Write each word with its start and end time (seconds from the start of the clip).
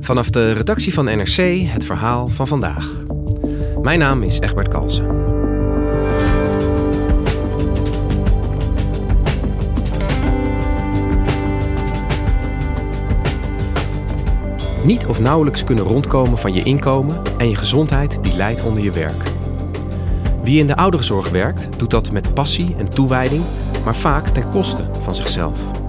Vanaf 0.00 0.30
de 0.30 0.52
redactie 0.52 0.94
van 0.94 1.04
NRC 1.04 1.36
het 1.66 1.84
verhaal 1.84 2.26
van 2.26 2.46
vandaag. 2.46 2.90
Mijn 3.82 3.98
naam 3.98 4.22
is 4.22 4.40
Egbert 4.40 4.68
Kalsen. 4.68 5.06
Niet 14.84 15.06
of 15.06 15.20
nauwelijks 15.20 15.64
kunnen 15.64 15.84
rondkomen 15.84 16.38
van 16.38 16.54
je 16.54 16.62
inkomen 16.62 17.16
en 17.38 17.48
je 17.48 17.56
gezondheid 17.56 18.22
die 18.22 18.36
leidt 18.36 18.64
onder 18.64 18.82
je 18.82 18.92
werk. 18.92 19.22
Wie 20.42 20.58
in 20.58 20.66
de 20.66 20.76
ouderenzorg 20.76 21.30
werkt, 21.30 21.68
doet 21.78 21.90
dat 21.90 22.10
met 22.10 22.34
passie 22.34 22.74
en 22.78 22.88
toewijding, 22.88 23.42
maar 23.84 23.94
vaak 23.94 24.28
ten 24.28 24.50
koste 24.50 24.84
van 25.02 25.14
zichzelf. 25.14 25.79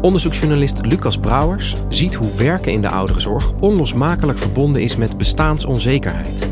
Onderzoeksjournalist 0.00 0.86
Lucas 0.86 1.18
Brouwers 1.18 1.74
ziet 1.88 2.14
hoe 2.14 2.34
werken 2.36 2.72
in 2.72 2.80
de 2.80 2.88
ouderenzorg 2.88 3.52
onlosmakelijk 3.60 4.38
verbonden 4.38 4.82
is 4.82 4.96
met 4.96 5.16
bestaansonzekerheid. 5.16 6.48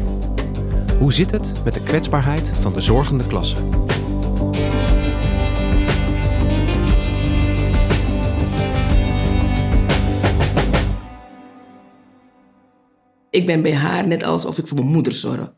Hoe 0.98 1.12
zit 1.12 1.30
het 1.30 1.52
met 1.64 1.74
de 1.74 1.82
kwetsbaarheid 1.82 2.50
van 2.60 2.72
de 2.72 2.80
zorgende 2.80 3.26
klasse? 3.26 3.56
Ik 13.30 13.46
ben 13.46 13.62
bij 13.62 13.74
haar 13.74 14.06
net 14.06 14.22
alsof 14.22 14.58
ik 14.58 14.66
voor 14.66 14.78
mijn 14.78 14.92
moeder 14.92 15.12
zorg. 15.12 15.52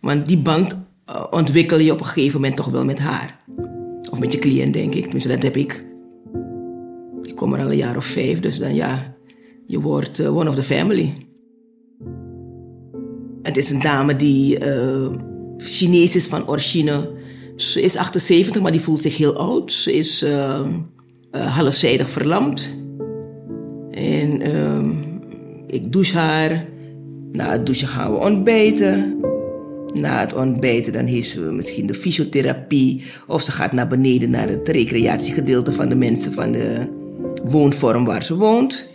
Want 0.00 0.28
die 0.28 0.38
band 0.38 0.76
uh, 1.10 1.24
ontwikkel 1.30 1.78
je 1.78 1.92
op 1.92 2.00
een 2.00 2.06
gegeven 2.06 2.40
moment 2.40 2.56
toch 2.56 2.68
wel 2.68 2.84
met 2.84 2.98
haar. 2.98 3.38
Of 4.10 4.18
met 4.18 4.32
je 4.32 4.38
cliënt, 4.38 4.72
denk 4.74 4.94
ik. 4.94 5.02
Tenminste, 5.02 5.28
dat 5.28 5.42
heb 5.42 5.56
ik. 5.56 5.84
Ik 7.28 7.36
kom 7.36 7.54
er 7.54 7.60
al 7.60 7.70
een 7.70 7.76
jaar 7.76 7.96
of 7.96 8.04
vijf, 8.04 8.40
dus 8.40 8.58
dan 8.58 8.74
ja, 8.74 9.16
je 9.66 9.80
wordt 9.80 10.20
uh, 10.20 10.36
one 10.36 10.48
of 10.48 10.54
the 10.54 10.62
family. 10.62 11.14
Het 13.42 13.56
is 13.56 13.70
een 13.70 13.80
dame 13.80 14.16
die 14.16 14.66
uh, 14.66 15.10
Chinees 15.56 16.16
is 16.16 16.26
van 16.26 16.48
origine. 16.48 17.10
Ze 17.56 17.82
is 17.82 17.96
78, 17.96 18.62
maar 18.62 18.72
die 18.72 18.80
voelt 18.80 19.02
zich 19.02 19.16
heel 19.16 19.36
oud. 19.36 19.72
Ze 19.72 19.92
is 19.92 20.22
uh, 20.22 20.66
halfzijdig 21.30 22.10
verlamd. 22.10 22.76
En 23.90 24.40
ehm, 24.40 24.90
ik 25.66 25.92
douche 25.92 26.16
haar. 26.18 26.66
Na 27.32 27.50
het 27.50 27.66
douchen 27.66 27.88
gaan 27.88 28.12
we 28.12 28.18
ontbijten. 28.18 29.20
Na 29.94 30.20
het 30.20 30.34
ontbijten 30.34 30.92
dan 30.92 31.04
heeft 31.04 31.28
ze 31.28 31.40
misschien 31.40 31.86
de 31.86 31.94
fysiotherapie. 31.94 33.04
Of 33.26 33.42
ze 33.42 33.52
gaat 33.52 33.72
naar 33.72 33.88
beneden 33.88 34.30
naar 34.30 34.48
het 34.48 34.68
recreatiegedeelte 34.68 35.72
van 35.72 35.88
de 35.88 35.94
mensen 35.94 36.32
van 36.32 36.52
de 36.52 36.97
woonvorm 37.50 38.04
waar 38.04 38.24
ze 38.24 38.36
woont. 38.36 38.90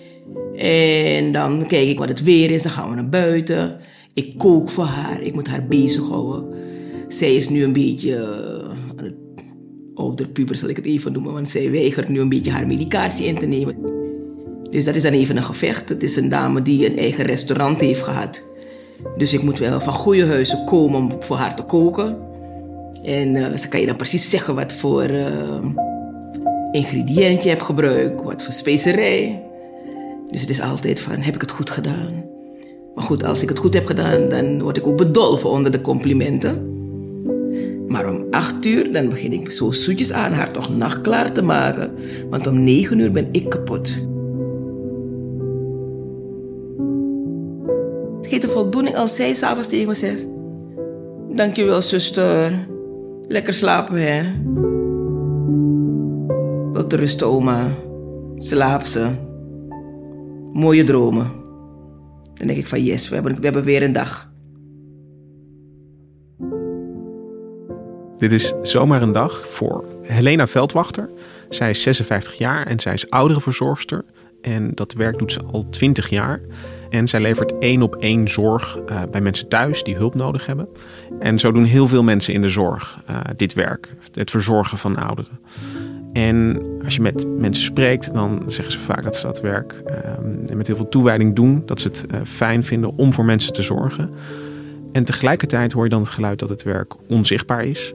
En 0.55 1.31
dan 1.31 1.67
kijk 1.67 1.87
ik 1.87 1.99
wat 1.99 2.09
het 2.09 2.23
weer 2.23 2.51
is. 2.51 2.63
Dan 2.63 2.71
gaan 2.71 2.89
we 2.89 2.95
naar 2.95 3.09
buiten. 3.09 3.77
Ik 4.13 4.37
kook 4.37 4.69
voor 4.69 4.83
haar. 4.83 5.21
Ik 5.21 5.33
moet 5.33 5.47
haar 5.47 5.67
bezighouden. 5.67 6.45
Zij 7.07 7.35
is 7.35 7.49
nu 7.49 7.63
een 7.63 7.73
beetje 7.73 8.09
uh, 9.01 9.11
ouder 9.95 10.27
puber 10.27 10.55
zal 10.55 10.69
ik 10.69 10.75
het 10.75 10.85
even 10.85 11.11
noemen. 11.11 11.33
Want 11.33 11.49
zij 11.49 11.71
weigert 11.71 12.09
nu 12.09 12.19
een 12.19 12.29
beetje 12.29 12.51
haar 12.51 12.67
medicatie 12.67 13.25
in 13.25 13.35
te 13.35 13.45
nemen. 13.45 13.75
Dus 14.69 14.85
dat 14.85 14.95
is 14.95 15.01
dan 15.01 15.11
even 15.11 15.37
een 15.37 15.43
gevecht. 15.43 15.89
Het 15.89 16.03
is 16.03 16.15
een 16.15 16.29
dame 16.29 16.61
die 16.61 16.89
een 16.89 16.97
eigen 16.97 17.25
restaurant 17.25 17.79
heeft 17.79 18.01
gehad. 18.01 18.51
Dus 19.17 19.33
ik 19.33 19.43
moet 19.43 19.59
wel 19.59 19.81
van 19.81 19.93
goede 19.93 20.25
huizen 20.25 20.65
komen 20.65 20.99
om 20.99 21.11
voor 21.19 21.37
haar 21.37 21.55
te 21.55 21.63
koken. 21.63 22.17
En 23.03 23.35
uh, 23.35 23.55
ze 23.55 23.67
kan 23.67 23.79
je 23.79 23.85
dan 23.85 23.95
precies 23.95 24.29
zeggen 24.29 24.55
wat 24.55 24.73
voor 24.73 25.09
uh, 25.09 25.59
ingrediënt 26.73 27.43
je 27.43 27.49
hebt 27.49 27.61
gebruikt, 27.61 28.23
wat 28.23 28.43
voor 28.43 28.53
specerij. 28.53 29.43
Dus 30.31 30.41
het 30.41 30.49
is 30.49 30.61
altijd 30.61 30.99
van, 30.99 31.15
heb 31.15 31.35
ik 31.35 31.41
het 31.41 31.51
goed 31.51 31.69
gedaan? 31.69 32.25
Maar 32.95 33.03
goed, 33.03 33.23
als 33.23 33.41
ik 33.41 33.49
het 33.49 33.59
goed 33.59 33.73
heb 33.73 33.85
gedaan, 33.85 34.29
dan 34.29 34.61
word 34.61 34.77
ik 34.77 34.87
ook 34.87 34.97
bedolven 34.97 35.49
onder 35.49 35.71
de 35.71 35.81
complimenten. 35.81 36.71
Maar 37.87 38.09
om 38.09 38.25
acht 38.31 38.65
uur, 38.65 38.91
dan 38.91 39.09
begin 39.09 39.33
ik 39.33 39.51
zo 39.51 39.71
zoetjes 39.71 40.13
aan 40.13 40.31
haar 40.31 40.51
toch 40.51 40.77
nachtklaar 40.77 41.31
te 41.31 41.41
maken. 41.41 41.91
Want 42.29 42.47
om 42.47 42.63
negen 42.63 42.99
uur 42.99 43.11
ben 43.11 43.27
ik 43.31 43.49
kapot. 43.49 43.87
Het 48.17 48.27
geeft 48.27 48.43
een 48.43 48.49
voldoening 48.49 48.95
als 48.95 49.15
zij 49.15 49.33
s'avonds 49.33 49.69
tegen 49.69 49.87
me 49.87 49.93
zegt... 49.93 50.27
Dankjewel, 51.35 51.81
zuster. 51.81 52.67
Lekker 53.27 53.53
slapen, 53.53 53.95
hè? 53.95 54.23
Te 56.73 56.95
rusten, 56.95 57.27
oma. 57.27 57.67
Slaap 58.37 58.83
ze. 58.83 59.09
Mooie 60.53 60.83
dromen. 60.83 61.31
Dan 62.33 62.47
denk 62.47 62.59
ik 62.59 62.67
van 62.67 62.83
yes, 62.83 63.09
we 63.09 63.15
hebben, 63.15 63.35
we 63.35 63.43
hebben 63.43 63.63
weer 63.63 63.83
een 63.83 63.93
dag. 63.93 64.31
Dit 68.17 68.31
is 68.31 68.53
zomaar 68.61 69.01
een 69.01 69.11
dag 69.11 69.47
voor 69.47 69.85
Helena 70.01 70.47
Veldwachter. 70.47 71.09
Zij 71.49 71.69
is 71.69 71.81
56 71.81 72.33
jaar 72.33 72.67
en 72.67 72.79
zij 72.79 72.93
is 72.93 73.09
ouderenverzorgster. 73.09 74.05
En 74.41 74.71
dat 74.73 74.93
werk 74.93 75.17
doet 75.17 75.31
ze 75.31 75.41
al 75.41 75.69
20 75.69 76.09
jaar. 76.09 76.41
En 76.89 77.07
zij 77.07 77.21
levert 77.21 77.57
één 77.57 77.81
op 77.81 77.95
één 77.95 78.27
zorg 78.27 78.79
uh, 78.89 79.01
bij 79.11 79.21
mensen 79.21 79.47
thuis 79.47 79.83
die 79.83 79.95
hulp 79.95 80.15
nodig 80.15 80.45
hebben. 80.45 80.67
En 81.19 81.39
zo 81.39 81.51
doen 81.51 81.63
heel 81.63 81.87
veel 81.87 82.03
mensen 82.03 82.33
in 82.33 82.41
de 82.41 82.49
zorg 82.49 82.99
uh, 83.09 83.19
dit 83.35 83.53
werk. 83.53 83.89
Het 84.11 84.31
verzorgen 84.31 84.77
van 84.77 84.95
ouderen. 84.95 85.39
En 86.13 86.61
als 86.83 86.95
je 86.95 87.01
met 87.01 87.27
mensen 87.37 87.63
spreekt, 87.63 88.13
dan 88.13 88.43
zeggen 88.47 88.73
ze 88.73 88.79
vaak 88.79 89.03
dat 89.03 89.15
ze 89.15 89.25
dat 89.25 89.41
werk 89.41 89.83
uh, 89.87 90.55
met 90.55 90.67
heel 90.67 90.75
veel 90.75 90.89
toewijding 90.89 91.35
doen. 91.35 91.63
Dat 91.65 91.79
ze 91.79 91.87
het 91.87 92.05
uh, 92.11 92.19
fijn 92.23 92.63
vinden 92.63 92.97
om 92.97 93.13
voor 93.13 93.25
mensen 93.25 93.53
te 93.53 93.61
zorgen. 93.61 94.09
En 94.91 95.03
tegelijkertijd 95.03 95.71
hoor 95.71 95.83
je 95.83 95.89
dan 95.89 96.01
het 96.01 96.09
geluid 96.09 96.39
dat 96.39 96.49
het 96.49 96.63
werk 96.63 96.93
onzichtbaar 97.09 97.65
is, 97.65 97.93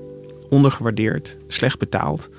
ondergewaardeerd, 0.50 1.38
slecht 1.46 1.78
betaald. 1.78 2.30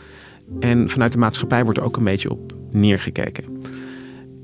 En 0.60 0.90
vanuit 0.90 1.12
de 1.12 1.18
maatschappij 1.18 1.64
wordt 1.64 1.80
er 1.80 1.86
ook 1.86 1.98
een 1.98 2.04
beetje 2.04 2.32
op 2.32 2.54
neergekeken. 2.72 3.44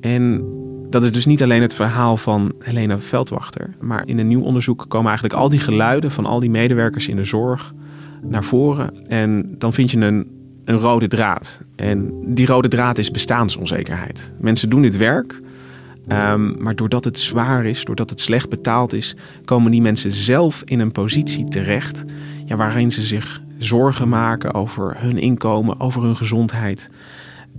En 0.02 0.44
dat 0.90 1.04
is 1.04 1.12
dus 1.12 1.26
niet 1.26 1.44
alleen 1.44 1.62
het 1.62 1.74
verhaal 1.74 2.18
van 2.18 2.54
Helena 2.60 3.00
Veldwachter. 3.00 3.76
Maar 3.80 4.08
in 4.08 4.20
een 4.20 4.28
nieuw 4.28 4.44
onderzoek 4.44 4.86
komen 4.88 5.08
eigenlijk 5.08 5.40
al 5.40 5.50
die 5.50 5.60
geluiden 5.60 6.12
van 6.12 6.26
al 6.26 6.40
die 6.40 6.50
medewerkers 6.50 7.08
in 7.08 7.16
de 7.16 7.26
zorg 7.26 7.74
naar 8.22 8.44
voren. 8.44 9.08
En 9.08 9.56
dan 9.58 9.74
vind 9.74 9.92
je 9.92 10.00
een, 10.00 10.35
een 10.66 10.78
rode 10.78 11.08
draad. 11.08 11.62
En 11.76 12.12
die 12.26 12.46
rode 12.46 12.68
draad 12.68 12.98
is 12.98 13.12
bestaansonzekerheid. 13.12 14.32
Mensen 14.40 14.70
doen 14.70 14.82
dit 14.82 14.98
werk. 14.98 15.42
Um, 16.08 16.56
maar 16.60 16.76
doordat 16.76 17.04
het 17.04 17.20
zwaar 17.20 17.66
is, 17.66 17.84
doordat 17.84 18.10
het 18.10 18.22
slecht 18.22 18.50
betaald 18.50 18.94
is, 18.94 19.16
komen 19.46 19.72
die 19.72 19.82
mensen 19.82 20.12
zelf 20.12 20.62
in 20.66 20.80
een 20.80 20.92
positie 20.92 21.48
terecht 21.48 22.04
ja, 22.46 22.56
waarin 22.56 22.92
ze 22.92 23.02
zich 23.02 23.42
zorgen 23.58 24.10
maken 24.10 24.54
over 24.54 24.96
hun 24.98 25.18
inkomen, 25.18 25.80
over 25.80 26.04
hun 26.04 26.16
gezondheid. 26.16 26.90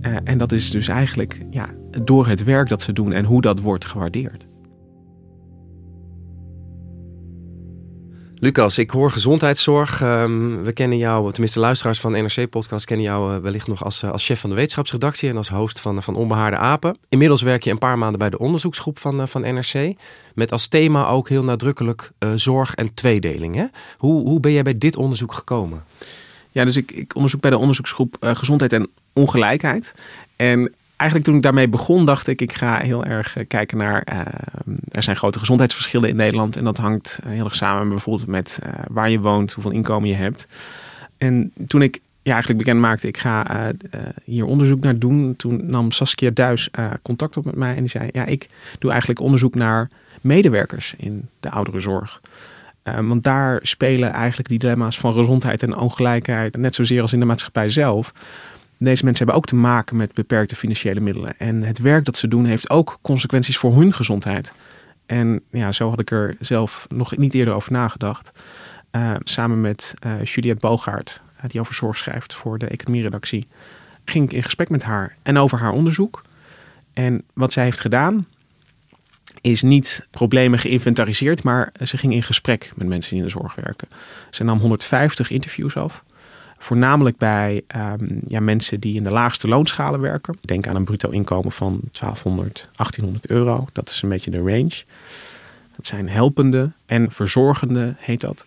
Uh, 0.01 0.15
en 0.23 0.37
dat 0.37 0.51
is 0.51 0.71
dus 0.71 0.87
eigenlijk 0.87 1.39
ja, 1.49 1.69
door 2.03 2.27
het 2.27 2.43
werk 2.43 2.69
dat 2.69 2.81
ze 2.81 2.93
doen 2.93 3.11
en 3.11 3.25
hoe 3.25 3.41
dat 3.41 3.59
wordt 3.59 3.85
gewaardeerd. 3.85 4.47
Lucas, 8.39 8.77
ik 8.77 8.91
hoor 8.91 9.11
gezondheidszorg. 9.11 10.01
Um, 10.01 10.63
we 10.63 10.71
kennen 10.71 10.97
jou, 10.97 11.31
tenminste 11.31 11.59
luisteraars 11.59 11.99
van 11.99 12.11
NRC-podcast 12.11 12.85
kennen 12.85 13.05
jou 13.05 13.33
uh, 13.33 13.41
wellicht 13.41 13.67
nog 13.67 13.83
als, 13.83 14.03
uh, 14.03 14.11
als 14.11 14.25
chef 14.25 14.39
van 14.39 14.49
de 14.49 14.55
wetenschapsredactie 14.55 15.29
en 15.29 15.37
als 15.37 15.49
host 15.49 15.79
van, 15.79 16.03
van 16.03 16.15
Onbehaarde 16.15 16.57
Apen. 16.57 16.97
Inmiddels 17.09 17.41
werk 17.41 17.63
je 17.63 17.71
een 17.71 17.77
paar 17.77 17.97
maanden 17.97 18.19
bij 18.19 18.29
de 18.29 18.39
onderzoeksgroep 18.39 18.99
van, 18.99 19.19
uh, 19.19 19.27
van 19.27 19.41
NRC. 19.41 19.95
Met 20.33 20.51
als 20.51 20.67
thema 20.67 21.07
ook 21.07 21.29
heel 21.29 21.43
nadrukkelijk 21.43 22.11
zorg 22.35 22.75
en 22.75 22.93
tweedeling. 22.93 23.55
Hè? 23.55 23.65
Hoe, 23.97 24.27
hoe 24.27 24.39
ben 24.39 24.51
jij 24.51 24.63
bij 24.63 24.77
dit 24.77 24.95
onderzoek 24.95 25.33
gekomen? 25.33 25.83
Ja, 26.51 26.65
dus 26.65 26.75
ik, 26.75 26.91
ik 26.91 27.15
onderzoek 27.15 27.41
bij 27.41 27.51
de 27.51 27.57
onderzoeksgroep 27.57 28.17
Gezondheid 28.19 28.73
en 28.73 28.89
Ongelijkheid. 29.13 29.93
En 30.35 30.73
eigenlijk 30.97 31.29
toen 31.29 31.35
ik 31.37 31.43
daarmee 31.43 31.67
begon, 31.67 32.05
dacht 32.05 32.27
ik, 32.27 32.41
ik 32.41 32.53
ga 32.53 32.79
heel 32.79 33.05
erg 33.05 33.37
uh, 33.37 33.43
kijken 33.47 33.77
naar. 33.77 34.07
Uh, 34.13 34.19
er 34.91 35.03
zijn 35.03 35.15
grote 35.15 35.39
gezondheidsverschillen 35.39 36.09
in 36.09 36.15
Nederland. 36.15 36.55
En 36.55 36.63
dat 36.63 36.77
hangt 36.77 37.19
heel 37.25 37.45
erg 37.45 37.55
samen 37.55 37.89
bijvoorbeeld 37.89 38.27
met 38.27 38.59
waar 38.89 39.09
je 39.09 39.19
woont, 39.19 39.51
hoeveel 39.53 39.71
inkomen 39.71 40.09
je 40.09 40.15
hebt. 40.15 40.47
En 41.17 41.51
toen 41.67 41.81
ik 41.81 41.99
ja, 42.21 42.31
eigenlijk 42.31 42.63
bekend 42.63 42.81
maakte, 42.81 43.07
ik 43.07 43.17
ga 43.17 43.71
hier 44.23 44.45
onderzoek 44.45 44.79
naar 44.79 44.99
doen. 44.99 45.35
Toen 45.35 45.69
nam 45.69 45.91
Saskia 45.91 46.29
Duis 46.29 46.69
contact 47.01 47.37
op 47.37 47.45
met 47.45 47.55
mij 47.55 47.75
en 47.75 47.79
die 47.79 47.89
zei: 47.89 48.09
Ja, 48.11 48.25
ik 48.25 48.49
doe 48.79 48.89
eigenlijk 48.89 49.19
onderzoek 49.19 49.55
naar 49.55 49.89
medewerkers 50.21 50.93
in 50.97 51.27
de 51.39 51.49
ouderenzorg. 51.49 52.21
want 52.83 53.23
daar 53.23 53.59
spelen 53.61 54.11
eigenlijk 54.11 54.49
die 54.49 54.59
dilemma's 54.59 54.99
van 54.99 55.13
gezondheid 55.13 55.63
en 55.63 55.77
ongelijkheid 55.77 56.57
net 56.57 56.75
zozeer 56.75 57.01
als 57.01 57.13
in 57.13 57.19
de 57.19 57.25
maatschappij 57.25 57.69
zelf. 57.69 58.13
Deze 58.79 59.03
mensen 59.03 59.25
hebben 59.25 59.35
ook 59.35 59.45
te 59.45 59.55
maken 59.55 59.95
met 59.95 60.13
beperkte 60.13 60.55
financiële 60.55 60.99
middelen. 60.99 61.39
En 61.39 61.63
het 61.63 61.77
werk 61.77 62.05
dat 62.05 62.17
ze 62.17 62.27
doen 62.27 62.45
heeft 62.45 62.69
ook 62.69 62.99
consequenties 63.01 63.57
voor 63.57 63.75
hun 63.75 63.93
gezondheid. 63.93 64.53
En 65.05 65.41
ja, 65.51 65.71
zo 65.71 65.89
had 65.89 65.99
ik 65.99 66.11
er 66.11 66.35
zelf 66.39 66.87
nog 66.89 67.17
niet 67.17 67.33
eerder 67.33 67.53
over 67.53 67.71
nagedacht. 67.71 68.31
Uh, 68.91 69.15
samen 69.19 69.61
met 69.61 69.93
uh, 70.05 70.23
Juliette 70.23 70.67
Bogaert, 70.67 71.21
uh, 71.37 71.43
die 71.49 71.59
over 71.59 71.73
zorg 71.73 71.97
schrijft 71.97 72.33
voor 72.33 72.57
de 72.57 72.67
economieredactie, 72.67 73.47
ging 74.05 74.25
ik 74.25 74.35
in 74.35 74.43
gesprek 74.43 74.69
met 74.69 74.83
haar 74.83 75.15
en 75.23 75.37
over 75.37 75.59
haar 75.59 75.71
onderzoek. 75.71 76.21
En 76.93 77.23
wat 77.33 77.53
zij 77.53 77.63
heeft 77.63 77.79
gedaan, 77.79 78.27
is 79.41 79.61
niet 79.61 80.07
problemen 80.11 80.59
geïnventariseerd, 80.59 81.43
maar 81.43 81.71
ze 81.83 81.97
ging 81.97 82.13
in 82.13 82.23
gesprek 82.23 82.71
met 82.75 82.87
mensen 82.87 83.09
die 83.11 83.19
in 83.19 83.25
de 83.25 83.31
zorg 83.31 83.55
werken. 83.55 83.87
Ze 84.29 84.43
nam 84.43 84.59
150 84.59 85.29
interviews 85.29 85.75
af. 85.75 86.03
Voornamelijk 86.57 87.17
bij 87.17 87.63
ehm, 87.67 88.07
ja, 88.27 88.39
mensen 88.39 88.79
die 88.79 88.95
in 88.95 89.03
de 89.03 89.11
laagste 89.11 89.47
loonschalen 89.47 89.99
werken. 89.99 90.37
Denk 90.41 90.67
aan 90.67 90.75
een 90.75 90.83
bruto 90.85 91.09
inkomen 91.09 91.51
van 91.51 91.79
1200, 91.91 92.69
1800 92.75 93.27
euro. 93.27 93.67
Dat 93.73 93.89
is 93.89 94.01
een 94.01 94.09
beetje 94.09 94.31
de 94.31 94.37
range. 94.37 94.83
Dat 95.75 95.85
zijn 95.85 96.09
helpende 96.09 96.71
en 96.85 97.11
verzorgende, 97.11 97.95
heet 97.97 98.21
dat. 98.21 98.45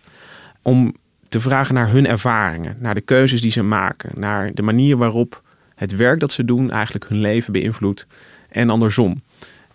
Om 0.61 0.95
te 1.27 1.39
vragen 1.39 1.75
naar 1.75 1.89
hun 1.89 2.07
ervaringen, 2.07 2.77
naar 2.79 2.93
de 2.93 3.01
keuzes 3.01 3.41
die 3.41 3.51
ze 3.51 3.61
maken, 3.61 4.19
naar 4.19 4.53
de 4.53 4.61
manier 4.61 4.97
waarop 4.97 5.41
het 5.75 5.95
werk 5.95 6.19
dat 6.19 6.31
ze 6.31 6.45
doen 6.45 6.71
eigenlijk 6.71 7.07
hun 7.07 7.19
leven 7.19 7.53
beïnvloedt 7.53 8.07
en 8.49 8.69
andersom. 8.69 9.21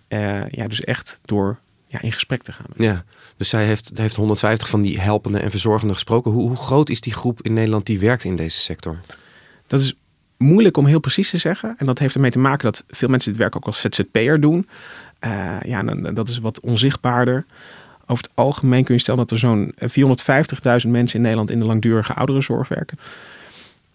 Uh, 0.09 0.49
ja, 0.49 0.67
dus 0.67 0.81
echt 0.81 1.19
door 1.25 1.57
ja, 1.87 2.01
in 2.01 2.11
gesprek 2.11 2.41
te 2.41 2.51
gaan. 2.51 2.65
Ja, 2.75 3.03
dus 3.37 3.49
zij 3.49 3.65
heeft, 3.65 3.91
heeft 3.93 4.15
150 4.15 4.69
van 4.69 4.81
die 4.81 4.99
helpende 4.99 5.39
en 5.39 5.51
verzorgende 5.51 5.93
gesproken. 5.93 6.31
Hoe, 6.31 6.47
hoe 6.47 6.57
groot 6.57 6.89
is 6.89 7.01
die 7.01 7.13
groep 7.13 7.41
in 7.41 7.53
Nederland 7.53 7.85
die 7.85 7.99
werkt 7.99 8.23
in 8.23 8.35
deze 8.35 8.59
sector? 8.59 8.99
Dat 9.67 9.79
is 9.79 9.95
moeilijk 10.37 10.77
om 10.77 10.85
heel 10.85 10.99
precies 10.99 11.29
te 11.29 11.37
zeggen. 11.37 11.75
En 11.77 11.85
dat 11.85 11.99
heeft 11.99 12.15
ermee 12.15 12.31
te 12.31 12.39
maken 12.39 12.65
dat 12.65 12.83
veel 12.87 13.09
mensen 13.09 13.31
dit 13.31 13.39
werk 13.39 13.55
ook 13.55 13.65
als 13.65 13.79
ZZP'er 13.81 14.39
doen. 14.39 14.67
Uh, 15.25 15.61
ja, 15.61 15.83
dat 16.13 16.29
is 16.29 16.39
wat 16.39 16.59
onzichtbaarder. 16.59 17.45
Over 18.05 18.23
het 18.23 18.31
algemeen 18.33 18.83
kun 18.83 18.95
je 18.95 19.01
stellen 19.01 19.19
dat 19.19 19.31
er 19.31 19.37
zo'n 19.37 19.73
450.000 19.79 20.89
mensen 20.89 21.15
in 21.15 21.21
Nederland 21.21 21.51
in 21.51 21.59
de 21.59 21.65
langdurige 21.65 22.13
ouderenzorg 22.13 22.67
werken. 22.67 22.99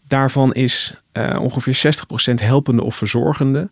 Daarvan 0.09 0.55
is 0.55 0.95
uh, 1.13 1.39
ongeveer 1.41 1.95
60% 2.31 2.35
helpende 2.35 2.83
of 2.83 2.97
verzorgende. 2.97 3.71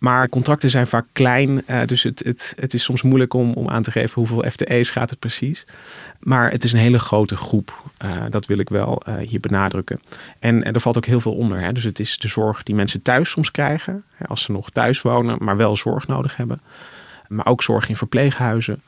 Maar 0.00 0.28
contracten 0.28 0.70
zijn 0.70 0.86
vaak 0.86 1.06
klein, 1.12 1.62
uh, 1.66 1.84
dus 1.84 2.02
het, 2.02 2.22
het, 2.24 2.54
het 2.60 2.74
is 2.74 2.82
soms 2.82 3.02
moeilijk 3.02 3.34
om, 3.34 3.52
om 3.52 3.68
aan 3.68 3.82
te 3.82 3.90
geven 3.90 4.14
hoeveel 4.14 4.50
FTE's 4.50 4.90
gaat 4.90 5.10
het 5.10 5.18
precies. 5.18 5.64
Maar 6.20 6.50
het 6.50 6.64
is 6.64 6.72
een 6.72 6.78
hele 6.78 6.98
grote 6.98 7.36
groep, 7.36 7.82
uh, 8.04 8.22
dat 8.30 8.46
wil 8.46 8.58
ik 8.58 8.68
wel 8.68 9.02
uh, 9.08 9.14
hier 9.16 9.40
benadrukken. 9.40 10.00
En, 10.38 10.64
en, 10.64 10.74
er 10.74 10.80
valt 10.80 10.96
ook 10.96 11.06
heel 11.06 11.20
veel 11.20 11.34
onder. 11.34 11.60
Hè. 11.60 11.72
Dus 11.72 11.84
het 11.84 11.98
is 11.98 12.18
de 12.18 12.28
zorg 12.28 12.62
die 12.62 12.74
mensen 12.74 13.02
thuis 13.02 13.30
soms 13.30 13.50
krijgen, 13.50 14.04
hè, 14.14 14.26
als 14.26 14.42
ze 14.42 14.52
nog 14.52 14.70
thuis 14.70 15.02
wonen, 15.02 15.36
maar 15.40 15.56
wel 15.56 15.76
zorg 15.76 16.06
nodig 16.06 16.36
hebben. 16.36 16.60
Maar 17.28 17.46
ook 17.46 17.62
zorg 17.62 17.88
in 17.88 17.96
verpleeghuizen 17.96 18.82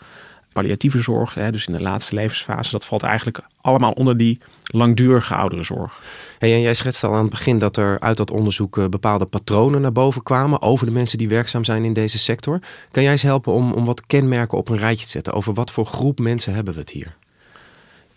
palliatieve 0.52 1.00
zorg, 1.00 1.34
hè, 1.34 1.52
dus 1.52 1.66
in 1.66 1.72
de 1.72 1.82
laatste 1.82 2.14
levensfase, 2.14 2.70
dat 2.70 2.84
valt 2.84 3.02
eigenlijk 3.02 3.40
allemaal 3.60 3.92
onder 3.92 4.16
die 4.16 4.38
langdurige 4.64 5.34
ouderenzorg. 5.34 6.00
Hey, 6.38 6.52
en 6.52 6.60
jij 6.60 6.74
schetste 6.74 7.06
al 7.06 7.14
aan 7.14 7.20
het 7.20 7.30
begin 7.30 7.58
dat 7.58 7.76
er 7.76 8.00
uit 8.00 8.16
dat 8.16 8.30
onderzoek 8.30 8.78
eh, 8.78 8.88
bepaalde 8.88 9.26
patronen 9.26 9.80
naar 9.80 9.92
boven 9.92 10.22
kwamen 10.22 10.62
over 10.62 10.86
de 10.86 10.92
mensen 10.92 11.18
die 11.18 11.28
werkzaam 11.28 11.64
zijn 11.64 11.84
in 11.84 11.92
deze 11.92 12.18
sector. 12.18 12.58
Kan 12.90 13.02
jij 13.02 13.12
eens 13.12 13.22
helpen 13.22 13.52
om, 13.52 13.72
om 13.72 13.84
wat 13.84 14.06
kenmerken 14.06 14.58
op 14.58 14.68
een 14.68 14.78
rijtje 14.78 15.04
te 15.04 15.10
zetten? 15.10 15.32
Over 15.32 15.54
wat 15.54 15.70
voor 15.70 15.86
groep 15.86 16.18
mensen 16.18 16.54
hebben 16.54 16.74
we 16.74 16.80
het 16.80 16.90
hier? 16.90 17.16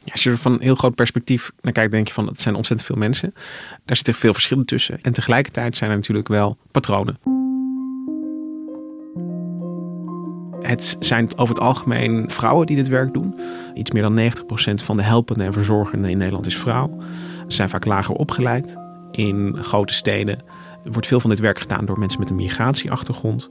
Ja, 0.04 0.12
als 0.12 0.24
je 0.24 0.30
er 0.30 0.38
van 0.38 0.54
een 0.54 0.62
heel 0.62 0.76
groot 0.76 0.96
perspectief 0.96 1.52
naar 1.62 1.74
kijkt, 1.74 1.92
denk 1.92 2.08
je 2.08 2.14
van 2.14 2.28
het 2.28 2.42
zijn 2.42 2.56
ontzettend 2.56 2.90
veel 2.90 2.98
mensen. 2.98 3.34
Daar 3.86 3.96
zitten 3.96 4.14
veel 4.14 4.34
verschillen 4.34 4.66
tussen. 4.66 5.00
En 5.02 5.14
tegelijkertijd 5.14 5.78
zijn 5.78 5.90
er 5.90 5.96
natuurlijk 5.96 6.28
wel 6.28 6.58
patronen. 6.72 7.35
Het 10.66 10.98
zijn 11.00 11.38
over 11.38 11.56
het 11.56 11.64
algemeen 11.64 12.30
vrouwen 12.30 12.66
die 12.66 12.76
dit 12.76 12.88
werk 12.88 13.14
doen. 13.14 13.40
Iets 13.74 13.92
meer 13.92 14.02
dan 14.02 14.20
90% 14.20 14.84
van 14.84 14.98
de 14.98 15.04
helpende 15.04 15.44
en 15.44 15.54
verzorgenden 15.54 16.10
in 16.10 16.18
Nederland 16.18 16.46
is 16.46 16.58
vrouw. 16.58 16.98
Ze 17.48 17.56
zijn 17.56 17.70
vaak 17.70 17.86
lager 17.86 18.16
opgeleid. 18.16 18.78
In 19.12 19.58
grote 19.62 19.94
steden 19.94 20.40
wordt 20.84 21.08
veel 21.08 21.20
van 21.20 21.30
dit 21.30 21.40
werk 21.40 21.60
gedaan 21.60 21.86
door 21.86 22.00
mensen 22.00 22.20
met 22.20 22.30
een 22.30 22.36
migratieachtergrond. 22.36 23.50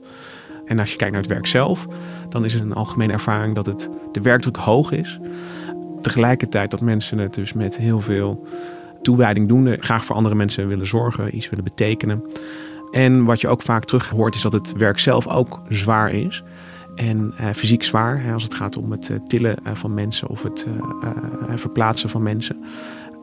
En 0.65 0.79
als 0.79 0.91
je 0.91 0.97
kijkt 0.97 1.13
naar 1.13 1.21
het 1.21 1.31
werk 1.31 1.45
zelf, 1.45 1.87
dan 2.29 2.45
is 2.45 2.53
er 2.53 2.61
een 2.61 2.73
algemene 2.73 3.13
ervaring 3.13 3.55
dat 3.55 3.65
het, 3.65 3.89
de 4.11 4.21
werkdruk 4.21 4.57
hoog 4.57 4.91
is. 4.91 5.19
Tegelijkertijd 6.01 6.71
dat 6.71 6.81
mensen 6.81 7.17
het 7.17 7.33
dus 7.33 7.53
met 7.53 7.77
heel 7.77 8.01
veel 8.01 8.47
toewijding 9.01 9.47
doen, 9.47 9.75
graag 9.79 10.05
voor 10.05 10.15
andere 10.15 10.35
mensen 10.35 10.67
willen 10.67 10.87
zorgen, 10.87 11.35
iets 11.35 11.49
willen 11.49 11.63
betekenen. 11.63 12.23
En 12.91 13.23
wat 13.23 13.41
je 13.41 13.47
ook 13.47 13.61
vaak 13.61 13.85
terug 13.85 14.09
hoort 14.09 14.35
is 14.35 14.41
dat 14.41 14.53
het 14.53 14.73
werk 14.77 14.99
zelf 14.99 15.27
ook 15.27 15.61
zwaar 15.69 16.11
is. 16.11 16.43
En 16.95 17.33
uh, 17.41 17.49
fysiek 17.53 17.83
zwaar, 17.83 18.21
hè, 18.21 18.33
als 18.33 18.43
het 18.43 18.53
gaat 18.53 18.77
om 18.77 18.91
het 18.91 19.09
uh, 19.09 19.17
tillen 19.27 19.55
uh, 19.67 19.73
van 19.73 19.93
mensen 19.93 20.27
of 20.27 20.43
het 20.43 20.67
verplaatsen 21.55 22.09
van 22.09 22.23
mensen. 22.23 22.55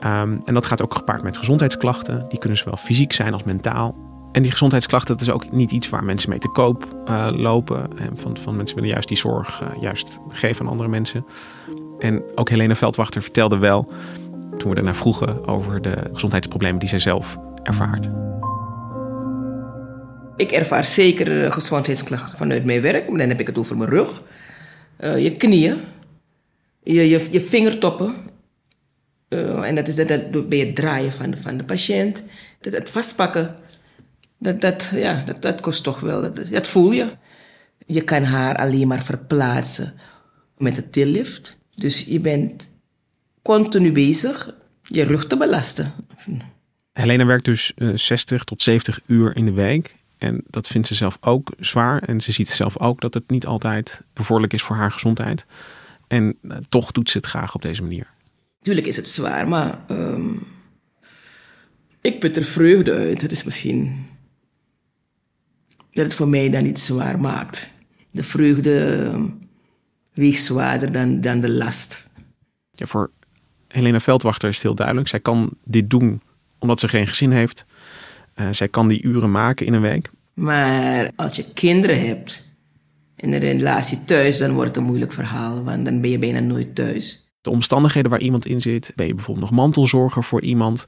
Um, 0.04 0.42
en 0.44 0.54
dat 0.54 0.66
gaat 0.66 0.82
ook 0.82 0.94
gepaard 0.94 1.22
met 1.22 1.36
gezondheidsklachten. 1.36 2.26
Die 2.28 2.38
kunnen 2.38 2.58
zowel 2.58 2.76
fysiek 2.76 3.12
zijn 3.12 3.32
als 3.32 3.42
mentaal. 3.42 3.94
En 4.32 4.42
die 4.42 4.50
gezondheidsklachten, 4.50 5.16
dat 5.16 5.26
is 5.26 5.32
ook 5.32 5.50
niet 5.50 5.70
iets 5.70 5.88
waar 5.88 6.04
mensen 6.04 6.30
mee 6.30 6.38
te 6.38 6.48
koop 6.48 6.88
lopen. 7.36 7.98
En 7.98 8.16
van, 8.16 8.36
van 8.36 8.56
mensen 8.56 8.74
willen 8.74 8.90
juist 8.90 9.08
die 9.08 9.16
zorg 9.16 9.62
juist 9.80 10.20
geven 10.28 10.64
aan 10.64 10.70
andere 10.70 10.88
mensen. 10.88 11.24
En 11.98 12.22
ook 12.34 12.48
Helene 12.48 12.74
Veldwachter 12.74 13.22
vertelde 13.22 13.58
wel, 13.58 13.92
toen 14.58 14.70
we 14.70 14.76
ernaar 14.76 14.96
vroegen, 14.96 15.46
over 15.48 15.82
de 15.82 16.10
gezondheidsproblemen 16.12 16.78
die 16.78 16.88
zij 16.88 16.98
zelf 16.98 17.38
ervaart. 17.62 18.10
Ik 20.36 20.52
ervaar 20.52 20.84
zeker 20.84 21.44
eh, 21.44 21.52
gezondheidsklachten 21.52 22.38
vanuit 22.38 22.64
mijn 22.64 22.80
werk. 22.80 23.06
Dan 23.06 23.28
heb 23.28 23.40
ik 23.40 23.46
het 23.46 23.58
over 23.58 23.76
mijn 23.76 23.90
rug, 23.90 24.22
uh, 25.00 25.22
je 25.22 25.36
knieën, 25.36 25.78
je, 26.82 27.08
je, 27.08 27.28
je 27.30 27.40
vingertoppen. 27.40 28.14
Uh, 29.28 29.68
en 29.68 29.74
dat 29.74 29.88
is 29.88 29.96
dat, 29.96 30.08
dat 30.08 30.48
bij 30.48 30.58
het 30.58 30.74
draaien 30.74 31.12
van, 31.12 31.36
van 31.36 31.56
de 31.56 31.64
patiënt. 31.64 32.24
Dat, 32.60 32.72
het 32.72 32.90
vastpakken, 32.90 33.56
dat, 34.38 34.60
dat, 34.60 34.90
ja, 34.94 35.22
dat, 35.26 35.42
dat 35.42 35.60
kost 35.60 35.82
toch 35.82 36.00
wel. 36.00 36.20
Dat, 36.20 36.50
dat 36.50 36.66
voel 36.66 36.92
je. 36.92 37.06
Je 37.86 38.04
kan 38.04 38.22
haar 38.22 38.56
alleen 38.56 38.88
maar 38.88 39.04
verplaatsen 39.04 39.94
met 40.56 40.74
de 40.74 40.90
tillift. 40.90 41.58
Dus 41.74 42.04
je 42.04 42.20
bent 42.20 42.70
continu 43.42 43.92
bezig 43.92 44.54
je 44.82 45.02
rug 45.02 45.26
te 45.26 45.36
belasten. 45.36 45.92
Helena 46.92 47.24
werkt 47.24 47.44
dus 47.44 47.72
60 47.94 48.44
tot 48.44 48.62
70 48.62 49.00
uur 49.06 49.36
in 49.36 49.44
de 49.44 49.52
week. 49.52 50.00
En 50.22 50.42
dat 50.46 50.66
vindt 50.66 50.86
ze 50.86 50.94
zelf 50.94 51.16
ook 51.20 51.52
zwaar. 51.58 52.02
En 52.02 52.20
ze 52.20 52.32
ziet 52.32 52.48
zelf 52.48 52.78
ook 52.78 53.00
dat 53.00 53.14
het 53.14 53.30
niet 53.30 53.46
altijd 53.46 54.02
bevorderlijk 54.12 54.52
is 54.52 54.62
voor 54.62 54.76
haar 54.76 54.90
gezondheid. 54.90 55.46
En 56.08 56.38
uh, 56.42 56.56
toch 56.68 56.92
doet 56.92 57.10
ze 57.10 57.16
het 57.16 57.26
graag 57.26 57.54
op 57.54 57.62
deze 57.62 57.82
manier. 57.82 58.06
Tuurlijk 58.60 58.86
is 58.86 58.96
het 58.96 59.08
zwaar, 59.08 59.48
maar 59.48 59.78
um, 59.88 60.46
ik 62.00 62.18
put 62.18 62.36
er 62.36 62.44
vreugde 62.44 62.92
uit. 62.92 63.22
Het 63.22 63.32
is 63.32 63.44
misschien 63.44 64.06
dat 65.90 66.04
het 66.04 66.14
voor 66.14 66.28
mij 66.28 66.50
dan 66.50 66.62
niet 66.62 66.78
zwaar 66.78 67.20
maakt. 67.20 67.72
De 68.10 68.22
vreugde 68.22 68.80
um, 69.12 69.38
weegt 70.12 70.42
zwaarder 70.42 70.92
dan, 70.92 71.20
dan 71.20 71.40
de 71.40 71.50
last. 71.50 72.10
Ja, 72.72 72.86
voor 72.86 73.10
Helena 73.68 74.00
Veldwachter 74.00 74.48
is 74.48 74.54
het 74.54 74.64
heel 74.64 74.74
duidelijk. 74.74 75.08
Zij 75.08 75.20
kan 75.20 75.50
dit 75.64 75.90
doen 75.90 76.22
omdat 76.58 76.80
ze 76.80 76.88
geen 76.88 77.06
gezin 77.06 77.30
heeft. 77.30 77.64
Uh, 78.36 78.46
zij 78.50 78.68
kan 78.68 78.88
die 78.88 79.02
uren 79.02 79.30
maken 79.30 79.66
in 79.66 79.72
een 79.72 79.80
week. 79.80 80.10
Maar 80.34 81.10
als 81.16 81.36
je 81.36 81.52
kinderen 81.52 82.06
hebt 82.06 82.48
en 83.16 83.32
een 83.32 83.38
relatie 83.38 84.04
thuis, 84.04 84.38
dan 84.38 84.52
wordt 84.52 84.68
het 84.68 84.76
een 84.76 84.84
moeilijk 84.84 85.12
verhaal, 85.12 85.64
want 85.64 85.84
dan 85.84 86.00
ben 86.00 86.10
je 86.10 86.18
bijna 86.18 86.40
nooit 86.40 86.74
thuis. 86.74 87.30
De 87.40 87.50
omstandigheden 87.50 88.10
waar 88.10 88.20
iemand 88.20 88.46
in 88.46 88.60
zit, 88.60 88.92
ben 88.94 89.06
je 89.06 89.14
bijvoorbeeld 89.14 89.50
nog 89.50 89.58
mantelzorger 89.58 90.24
voor 90.24 90.40
iemand. 90.40 90.86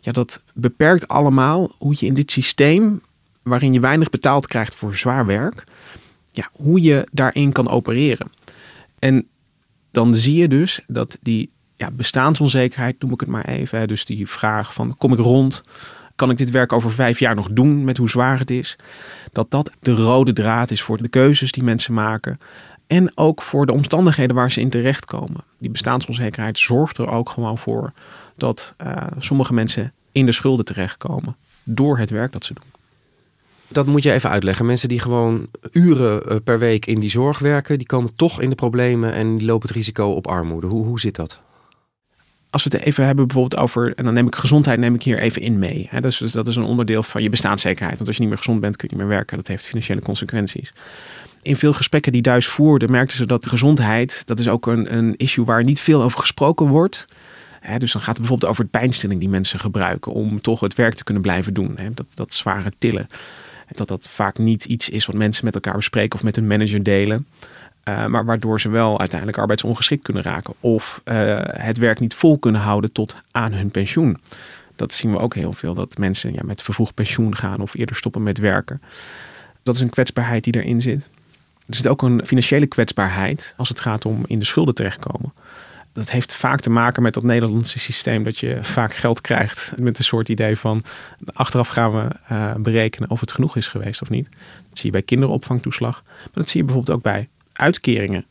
Ja, 0.00 0.12
dat 0.12 0.42
beperkt 0.54 1.08
allemaal 1.08 1.74
hoe 1.78 1.94
je 1.98 2.06
in 2.06 2.14
dit 2.14 2.30
systeem, 2.30 3.02
waarin 3.42 3.72
je 3.72 3.80
weinig 3.80 4.10
betaald 4.10 4.46
krijgt 4.46 4.74
voor 4.74 4.96
zwaar 4.96 5.26
werk, 5.26 5.64
ja, 6.30 6.48
hoe 6.52 6.82
je 6.82 7.06
daarin 7.12 7.52
kan 7.52 7.68
opereren. 7.68 8.30
En 8.98 9.28
dan 9.90 10.14
zie 10.14 10.36
je 10.36 10.48
dus 10.48 10.80
dat 10.86 11.18
die 11.22 11.50
ja, 11.76 11.90
bestaansonzekerheid, 11.90 13.00
noem 13.02 13.12
ik 13.12 13.20
het 13.20 13.28
maar 13.28 13.44
even, 13.44 13.88
dus 13.88 14.04
die 14.04 14.28
vraag 14.28 14.74
van 14.74 14.96
kom 14.96 15.12
ik 15.12 15.18
rond, 15.18 15.62
kan 16.20 16.30
ik 16.30 16.38
dit 16.38 16.50
werk 16.50 16.72
over 16.72 16.92
vijf 16.92 17.18
jaar 17.18 17.34
nog 17.34 17.48
doen 17.50 17.84
met 17.84 17.96
hoe 17.96 18.08
zwaar 18.08 18.38
het 18.38 18.50
is? 18.50 18.76
Dat 19.32 19.50
dat 19.50 19.70
de 19.80 19.94
rode 19.94 20.32
draad 20.32 20.70
is 20.70 20.82
voor 20.82 21.02
de 21.02 21.08
keuzes 21.08 21.52
die 21.52 21.62
mensen 21.62 21.94
maken. 21.94 22.40
En 22.86 23.12
ook 23.14 23.42
voor 23.42 23.66
de 23.66 23.72
omstandigheden 23.72 24.36
waar 24.36 24.50
ze 24.50 24.60
in 24.60 24.70
terechtkomen. 24.70 25.44
Die 25.58 25.70
bestaansonzekerheid 25.70 26.58
zorgt 26.58 26.98
er 26.98 27.10
ook 27.10 27.30
gewoon 27.30 27.58
voor 27.58 27.92
dat 28.36 28.74
uh, 28.86 28.96
sommige 29.18 29.54
mensen 29.54 29.92
in 30.12 30.26
de 30.26 30.32
schulden 30.32 30.64
terechtkomen. 30.64 31.36
Door 31.62 31.98
het 31.98 32.10
werk 32.10 32.32
dat 32.32 32.44
ze 32.44 32.54
doen. 32.54 32.70
Dat 33.68 33.86
moet 33.86 34.02
je 34.02 34.12
even 34.12 34.30
uitleggen. 34.30 34.66
Mensen 34.66 34.88
die 34.88 35.00
gewoon 35.00 35.46
uren 35.72 36.26
eh, 36.26 36.36
per 36.44 36.58
week 36.58 36.86
in 36.86 37.00
die 37.00 37.10
zorg 37.10 37.38
werken, 37.38 37.78
die 37.78 37.86
komen 37.86 38.16
toch 38.16 38.40
in 38.40 38.48
de 38.48 38.54
problemen 38.54 39.12
en 39.12 39.44
lopen 39.44 39.68
het 39.68 39.76
risico 39.76 40.10
op 40.10 40.26
armoede. 40.26 40.66
Hoe, 40.66 40.84
hoe 40.84 41.00
zit 41.00 41.16
dat? 41.16 41.40
Als 42.50 42.64
we 42.64 42.70
het 42.76 42.86
even 42.86 43.04
hebben 43.04 43.26
bijvoorbeeld 43.26 43.62
over, 43.62 43.94
en 43.94 44.04
dan 44.04 44.14
neem 44.14 44.26
ik 44.26 44.34
gezondheid 44.34 44.78
neem 44.78 44.94
ik 44.94 45.02
hier 45.02 45.18
even 45.18 45.42
in 45.42 45.58
mee. 45.58 45.86
Hè? 45.90 46.00
Dus, 46.00 46.18
dat 46.18 46.48
is 46.48 46.56
een 46.56 46.62
onderdeel 46.62 47.02
van 47.02 47.22
je 47.22 47.30
bestaanszekerheid. 47.30 47.96
Want 47.96 48.06
als 48.06 48.16
je 48.16 48.22
niet 48.22 48.30
meer 48.30 48.40
gezond 48.40 48.60
bent, 48.60 48.76
kun 48.76 48.88
je 48.90 48.96
niet 48.96 49.04
meer 49.04 49.14
werken. 49.14 49.36
Dat 49.36 49.46
heeft 49.46 49.64
financiële 49.64 50.00
consequenties. 50.00 50.72
In 51.42 51.56
veel 51.56 51.72
gesprekken 51.72 52.12
die 52.12 52.22
Duis 52.22 52.46
voerde, 52.46 52.88
merkten 52.88 53.16
ze 53.16 53.26
dat 53.26 53.42
de 53.42 53.48
gezondheid, 53.48 54.22
dat 54.26 54.38
is 54.38 54.48
ook 54.48 54.66
een, 54.66 54.96
een 54.96 55.16
issue 55.16 55.44
waar 55.44 55.64
niet 55.64 55.80
veel 55.80 56.02
over 56.02 56.18
gesproken 56.18 56.66
wordt. 56.66 57.06
Hè? 57.60 57.78
Dus 57.78 57.92
dan 57.92 58.00
gaat 58.00 58.10
het 58.10 58.18
bijvoorbeeld 58.18 58.50
over 58.50 58.62
het 58.62 58.72
pijnstilling 58.72 59.20
die 59.20 59.28
mensen 59.28 59.60
gebruiken 59.60 60.12
om 60.12 60.40
toch 60.40 60.60
het 60.60 60.74
werk 60.74 60.94
te 60.94 61.04
kunnen 61.04 61.22
blijven 61.22 61.54
doen. 61.54 61.74
Hè? 61.76 61.94
Dat, 61.94 62.06
dat 62.14 62.34
zware 62.34 62.72
tillen. 62.78 63.08
Dat 63.70 63.88
dat 63.88 64.06
vaak 64.08 64.38
niet 64.38 64.64
iets 64.64 64.88
is 64.88 65.06
wat 65.06 65.16
mensen 65.16 65.44
met 65.44 65.54
elkaar 65.54 65.76
bespreken 65.76 66.18
of 66.18 66.24
met 66.24 66.36
hun 66.36 66.46
manager 66.46 66.82
delen. 66.82 67.26
Uh, 67.90 68.06
maar 68.06 68.24
waardoor 68.24 68.60
ze 68.60 68.68
wel 68.68 68.98
uiteindelijk 68.98 69.38
arbeidsongeschikt 69.38 70.02
kunnen 70.02 70.22
raken. 70.22 70.54
Of 70.60 71.00
uh, 71.04 71.38
het 71.42 71.78
werk 71.78 72.00
niet 72.00 72.14
vol 72.14 72.38
kunnen 72.38 72.60
houden 72.60 72.92
tot 72.92 73.16
aan 73.30 73.52
hun 73.52 73.70
pensioen. 73.70 74.18
Dat 74.76 74.92
zien 74.92 75.12
we 75.12 75.18
ook 75.18 75.34
heel 75.34 75.52
veel. 75.52 75.74
Dat 75.74 75.98
mensen 75.98 76.32
ja, 76.32 76.40
met 76.44 76.62
vervroegd 76.62 76.94
pensioen 76.94 77.36
gaan 77.36 77.60
of 77.60 77.74
eerder 77.74 77.96
stoppen 77.96 78.22
met 78.22 78.38
werken. 78.38 78.82
Dat 79.62 79.74
is 79.74 79.80
een 79.80 79.90
kwetsbaarheid 79.90 80.44
die 80.44 80.54
erin 80.54 80.80
zit. 80.80 81.08
Er 81.66 81.74
zit 81.74 81.88
ook 81.88 82.02
een 82.02 82.26
financiële 82.26 82.66
kwetsbaarheid 82.66 83.54
als 83.56 83.68
het 83.68 83.80
gaat 83.80 84.04
om 84.04 84.24
in 84.26 84.38
de 84.38 84.44
schulden 84.44 84.74
terechtkomen. 84.74 85.32
Dat 85.92 86.10
heeft 86.10 86.34
vaak 86.34 86.60
te 86.60 86.70
maken 86.70 87.02
met 87.02 87.14
dat 87.14 87.22
Nederlandse 87.22 87.78
systeem 87.78 88.24
dat 88.24 88.38
je 88.38 88.58
vaak 88.60 88.94
geld 88.94 89.20
krijgt 89.20 89.72
met 89.78 89.98
een 89.98 90.04
soort 90.04 90.28
idee 90.28 90.56
van 90.56 90.82
achteraf 91.32 91.68
gaan 91.68 91.92
we 91.92 92.08
uh, 92.32 92.54
berekenen 92.54 93.10
of 93.10 93.20
het 93.20 93.32
genoeg 93.32 93.56
is 93.56 93.68
geweest 93.68 94.02
of 94.02 94.10
niet. 94.10 94.28
Dat 94.68 94.78
zie 94.78 94.86
je 94.86 94.90
bij 94.90 95.02
kinderopvangtoeslag, 95.02 96.02
maar 96.04 96.28
dat 96.32 96.50
zie 96.50 96.60
je 96.60 96.66
bijvoorbeeld 96.66 96.96
ook 96.96 97.02
bij 97.02 97.28
uitkeringen. 97.60 98.24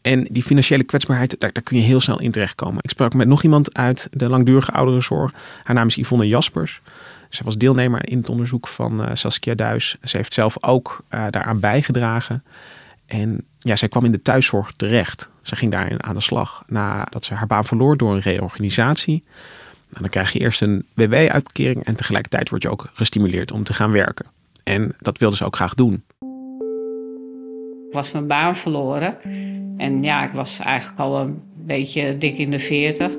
En 0.00 0.24
die 0.30 0.42
financiële 0.42 0.84
kwetsbaarheid, 0.84 1.40
daar, 1.40 1.52
daar, 1.52 1.62
kun 1.62 1.76
je 1.76 1.82
heel 1.82 2.00
snel 2.00 2.20
in 2.20 2.30
terechtkomen. 2.30 2.78
Ik 2.82 2.90
sprak 2.90 3.14
met 3.14 3.28
nog 3.28 3.42
iemand 3.42 3.74
uit 3.74 4.08
de 4.12 4.28
langdurige 4.28 4.72
ouderenzorg. 4.72 5.32
Haar 5.62 5.74
naam 5.74 5.86
is 5.86 5.94
Yvonne 5.94 6.28
Jaspers. 6.28 6.80
Zij 7.28 7.44
was 7.44 7.56
deelnemer 7.56 8.08
in 8.08 8.18
het 8.18 8.28
onderzoek 8.28 8.68
van 8.68 9.00
uh, 9.00 9.10
Saskia 9.12 9.54
Duis. 9.54 9.96
Ze 10.02 10.16
heeft 10.16 10.32
zelf 10.32 10.56
ook 10.60 11.04
uh, 11.10 11.26
daaraan 11.30 11.60
bijgedragen. 11.60 12.44
En 13.06 13.44
ja, 13.58 13.76
zij 13.76 13.88
kwam 13.88 14.04
in 14.04 14.12
de 14.12 14.22
thuiszorg 14.22 14.72
terecht. 14.76 15.30
Ze 15.42 15.56
ging 15.56 15.72
daarin 15.72 16.02
aan 16.02 16.14
de 16.14 16.20
slag 16.20 16.64
nadat 16.66 17.24
ze 17.24 17.34
haar 17.34 17.46
baan 17.46 17.64
verloor 17.64 17.96
door 17.96 18.14
een 18.14 18.20
reorganisatie. 18.20 19.24
Nou, 19.88 20.00
dan 20.00 20.08
krijg 20.08 20.32
je 20.32 20.38
eerst 20.38 20.62
een 20.62 20.86
WW-uitkering 20.94 21.84
en 21.84 21.96
tegelijkertijd 21.96 22.50
word 22.50 22.62
je 22.62 22.70
ook 22.70 22.90
gestimuleerd 22.92 23.52
om 23.52 23.64
te 23.64 23.72
gaan 23.72 23.90
werken. 23.90 24.26
En 24.62 24.94
dat 24.98 25.18
wilde 25.18 25.36
ze 25.36 25.44
ook 25.44 25.56
graag 25.56 25.74
doen. 25.74 26.02
Was 27.94 28.12
mijn 28.12 28.26
baan 28.26 28.56
verloren. 28.56 29.16
En 29.76 30.02
ja, 30.02 30.24
ik 30.24 30.32
was 30.32 30.58
eigenlijk 30.58 31.00
al 31.00 31.20
een 31.20 31.42
beetje 31.54 32.18
dik 32.18 32.38
in 32.38 32.50
de 32.50 32.58
veertig. 32.58 33.12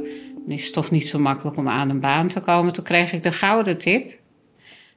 Het 0.47 0.59
is 0.59 0.71
toch 0.71 0.91
niet 0.91 1.07
zo 1.07 1.19
makkelijk 1.19 1.57
om 1.57 1.69
aan 1.69 1.89
een 1.89 1.99
baan 1.99 2.27
te 2.27 2.39
komen. 2.39 2.73
Toen 2.73 2.83
kreeg 2.83 3.13
ik 3.13 3.23
de 3.23 3.31
gouden 3.31 3.77
tip. 3.77 4.19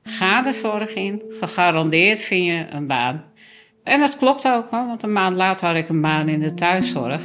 Ga 0.02 0.42
de 0.42 0.52
zorg 0.52 0.94
in. 0.94 1.22
Gegarandeerd 1.40 2.20
vind 2.20 2.44
je 2.44 2.66
een 2.70 2.86
baan. 2.86 3.24
En 3.84 4.00
dat 4.00 4.16
klopt 4.16 4.48
ook, 4.48 4.70
want 4.70 5.02
een 5.02 5.12
maand 5.12 5.36
later 5.36 5.66
had 5.66 5.76
ik 5.76 5.88
een 5.88 6.00
baan 6.00 6.28
in 6.28 6.40
de 6.40 6.54
thuiszorg. 6.54 7.22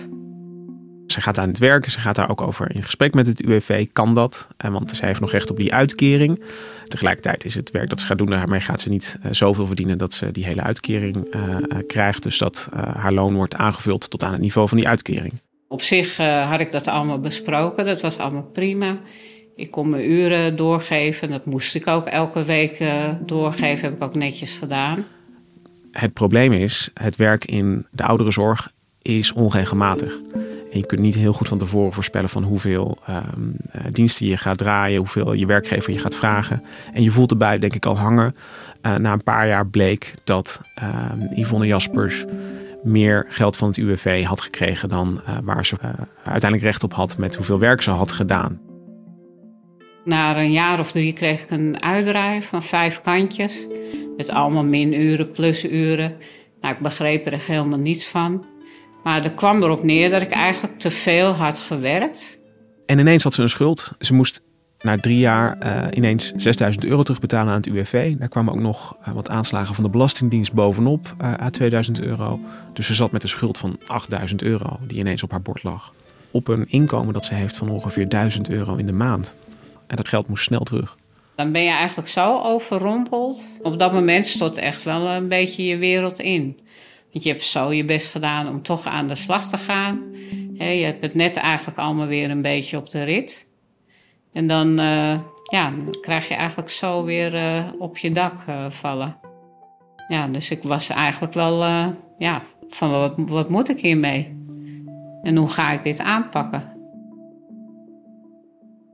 Ze 1.13 1.21
gaat 1.21 1.37
aan 1.37 1.47
het 1.47 1.57
werken, 1.57 1.91
ze 1.91 1.99
gaat 1.99 2.15
daar 2.15 2.29
ook 2.29 2.41
over 2.41 2.75
in 2.75 2.83
gesprek 2.83 3.13
met 3.13 3.27
het 3.27 3.41
UWV. 3.41 3.87
Kan 3.93 4.15
dat? 4.15 4.47
Want 4.57 4.91
zij 4.95 5.07
heeft 5.07 5.19
nog 5.19 5.31
recht 5.31 5.49
op 5.49 5.57
die 5.57 5.73
uitkering. 5.73 6.43
Tegelijkertijd 6.87 7.45
is 7.45 7.55
het 7.55 7.71
werk 7.71 7.89
dat 7.89 7.99
ze 7.99 8.05
gaat 8.05 8.17
doen, 8.17 8.29
daarmee 8.29 8.59
gaat 8.59 8.81
ze 8.81 8.89
niet 8.89 9.19
uh, 9.25 9.31
zoveel 9.31 9.67
verdienen 9.67 9.97
dat 9.97 10.13
ze 10.13 10.31
die 10.31 10.45
hele 10.45 10.61
uitkering 10.61 11.35
uh, 11.35 11.57
krijgt. 11.87 12.23
Dus 12.23 12.37
dat 12.37 12.69
uh, 12.73 12.95
haar 12.95 13.13
loon 13.13 13.35
wordt 13.35 13.55
aangevuld 13.55 14.09
tot 14.09 14.23
aan 14.23 14.31
het 14.31 14.41
niveau 14.41 14.67
van 14.67 14.77
die 14.77 14.87
uitkering. 14.87 15.33
Op 15.67 15.81
zich 15.81 16.17
had 16.17 16.59
ik 16.59 16.71
dat 16.71 16.87
allemaal 16.87 17.19
besproken, 17.19 17.85
dat 17.85 18.01
was 18.01 18.17
allemaal 18.17 18.49
prima. 18.53 18.97
Ik 19.55 19.71
kon 19.71 19.89
mijn 19.89 20.11
uren 20.11 20.55
doorgeven, 20.55 21.29
dat 21.29 21.45
moest 21.45 21.75
ik 21.75 21.87
ook 21.87 22.05
elke 22.05 22.43
week 22.43 22.83
doorgeven, 23.25 23.83
heb 23.87 23.95
ik 23.95 24.03
ook 24.03 24.15
netjes 24.15 24.57
gedaan. 24.57 25.05
Het 25.91 26.13
probleem 26.13 26.53
is, 26.53 26.89
het 26.93 27.15
werk 27.15 27.45
in 27.45 27.85
de 27.91 28.03
ouderenzorg 28.03 28.71
is 29.01 29.33
onregelmatig. 29.33 30.19
Je 30.73 30.85
kunt 30.85 31.01
niet 31.01 31.15
heel 31.15 31.33
goed 31.33 31.47
van 31.47 31.57
tevoren 31.57 31.93
voorspellen 31.93 32.29
van 32.29 32.43
hoeveel 32.43 32.97
um, 33.09 33.55
diensten 33.91 34.25
je 34.25 34.37
gaat 34.37 34.57
draaien, 34.57 34.97
hoeveel 34.97 35.33
je 35.33 35.45
werkgever 35.45 35.93
je 35.93 35.99
gaat 35.99 36.15
vragen. 36.15 36.63
En 36.93 37.03
je 37.03 37.11
voelt 37.11 37.31
erbij, 37.31 37.59
denk 37.59 37.75
ik, 37.75 37.85
al 37.85 37.97
hangen. 37.97 38.35
Uh, 38.81 38.95
na 38.95 39.13
een 39.13 39.23
paar 39.23 39.47
jaar 39.47 39.67
bleek 39.67 40.13
dat 40.23 40.61
uh, 40.83 41.37
Yvonne 41.37 41.67
Jaspers 41.67 42.25
meer 42.83 43.25
geld 43.29 43.57
van 43.57 43.67
het 43.67 43.77
UWV 43.77 44.23
had 44.23 44.41
gekregen 44.41 44.89
dan 44.89 45.21
uh, 45.27 45.37
waar 45.43 45.65
ze 45.65 45.75
uiteindelijk 46.15 46.63
recht 46.63 46.83
op 46.83 46.93
had 46.93 47.17
met 47.17 47.35
hoeveel 47.35 47.59
werk 47.59 47.81
ze 47.81 47.91
had 47.91 48.11
gedaan. 48.11 48.59
Na 50.05 50.37
een 50.37 50.51
jaar 50.51 50.79
of 50.79 50.91
drie 50.91 51.13
kreeg 51.13 51.43
ik 51.43 51.51
een 51.51 51.83
uitdraai 51.83 52.41
van 52.41 52.63
vijf 52.63 53.01
kantjes. 53.01 53.67
Met 54.17 54.29
allemaal 54.29 54.65
minuren, 54.65 55.31
plusuren. 55.31 56.15
Nou, 56.61 56.73
ik 56.73 56.79
begreep 56.79 57.25
er 57.25 57.39
helemaal 57.39 57.79
niets 57.79 58.07
van. 58.07 58.45
Maar 59.03 59.23
er 59.23 59.31
kwam 59.31 59.63
erop 59.63 59.83
neer 59.83 60.09
dat 60.09 60.21
ik 60.21 60.31
eigenlijk 60.31 60.79
te 60.79 60.91
veel 60.91 61.31
had 61.31 61.59
gewerkt. 61.59 62.41
En 62.85 62.99
ineens 62.99 63.23
had 63.23 63.33
ze 63.33 63.41
een 63.41 63.49
schuld. 63.49 63.91
Ze 63.99 64.13
moest 64.13 64.41
na 64.83 64.97
drie 64.97 65.17
jaar 65.19 65.57
uh, 65.63 65.87
ineens 65.91 66.31
6000 66.35 66.85
euro 66.85 67.03
terugbetalen 67.03 67.53
aan 67.53 67.61
het 67.61 67.65
UWV. 67.65 68.15
Daar 68.15 68.27
kwamen 68.27 68.53
ook 68.53 68.59
nog 68.59 68.97
uh, 69.07 69.13
wat 69.13 69.29
aanslagen 69.29 69.75
van 69.75 69.83
de 69.83 69.89
Belastingdienst 69.89 70.53
bovenop 70.53 71.15
uh, 71.21 71.33
aan 71.33 71.51
2000 71.51 72.01
euro. 72.01 72.39
Dus 72.73 72.85
ze 72.85 72.93
zat 72.93 73.11
met 73.11 73.23
een 73.23 73.29
schuld 73.29 73.57
van 73.57 73.79
8000 73.87 74.41
euro 74.41 74.79
die 74.87 74.97
ineens 74.97 75.23
op 75.23 75.31
haar 75.31 75.41
bord 75.41 75.63
lag. 75.63 75.93
Op 76.31 76.47
een 76.47 76.65
inkomen 76.69 77.13
dat 77.13 77.25
ze 77.25 77.33
heeft 77.33 77.55
van 77.55 77.69
ongeveer 77.69 78.09
1000 78.09 78.49
euro 78.49 78.75
in 78.75 78.85
de 78.85 78.91
maand. 78.91 79.35
En 79.87 79.95
dat 79.95 80.07
geld 80.07 80.27
moest 80.27 80.43
snel 80.43 80.63
terug. 80.63 80.97
Dan 81.35 81.51
ben 81.51 81.63
je 81.63 81.69
eigenlijk 81.69 82.07
zo 82.07 82.41
overrompeld. 82.41 83.59
Op 83.61 83.79
dat 83.79 83.93
moment 83.93 84.25
stort 84.25 84.57
echt 84.57 84.83
wel 84.83 85.07
een 85.07 85.27
beetje 85.27 85.65
je 85.65 85.77
wereld 85.77 86.19
in. 86.19 86.59
Want 87.13 87.25
je 87.25 87.31
hebt 87.31 87.43
zo 87.43 87.73
je 87.73 87.85
best 87.85 88.11
gedaan 88.11 88.49
om 88.49 88.61
toch 88.61 88.85
aan 88.85 89.07
de 89.07 89.15
slag 89.15 89.49
te 89.49 89.57
gaan. 89.57 90.01
je 90.57 90.63
hebt 90.63 91.01
het 91.01 91.13
net 91.13 91.35
eigenlijk 91.35 91.77
allemaal 91.77 92.07
weer 92.07 92.29
een 92.29 92.41
beetje 92.41 92.77
op 92.77 92.89
de 92.89 93.03
rit. 93.03 93.47
En 94.31 94.47
dan, 94.47 94.79
uh, 94.79 95.19
ja, 95.43 95.73
krijg 96.01 96.27
je 96.27 96.33
eigenlijk 96.33 96.69
zo 96.69 97.03
weer 97.03 97.33
uh, 97.33 97.63
op 97.79 97.97
je 97.97 98.11
dak 98.11 98.33
uh, 98.49 98.69
vallen. 98.69 99.17
Ja, 100.07 100.27
dus 100.27 100.51
ik 100.51 100.63
was 100.63 100.89
eigenlijk 100.89 101.33
wel, 101.33 101.63
ja, 102.17 102.41
van 102.69 102.91
wat, 102.91 103.13
wat 103.15 103.49
moet 103.49 103.69
ik 103.69 103.79
hiermee? 103.79 104.41
En 105.21 105.35
hoe 105.35 105.49
ga 105.49 105.71
ik 105.71 105.83
dit 105.83 105.99
aanpakken? 105.99 106.71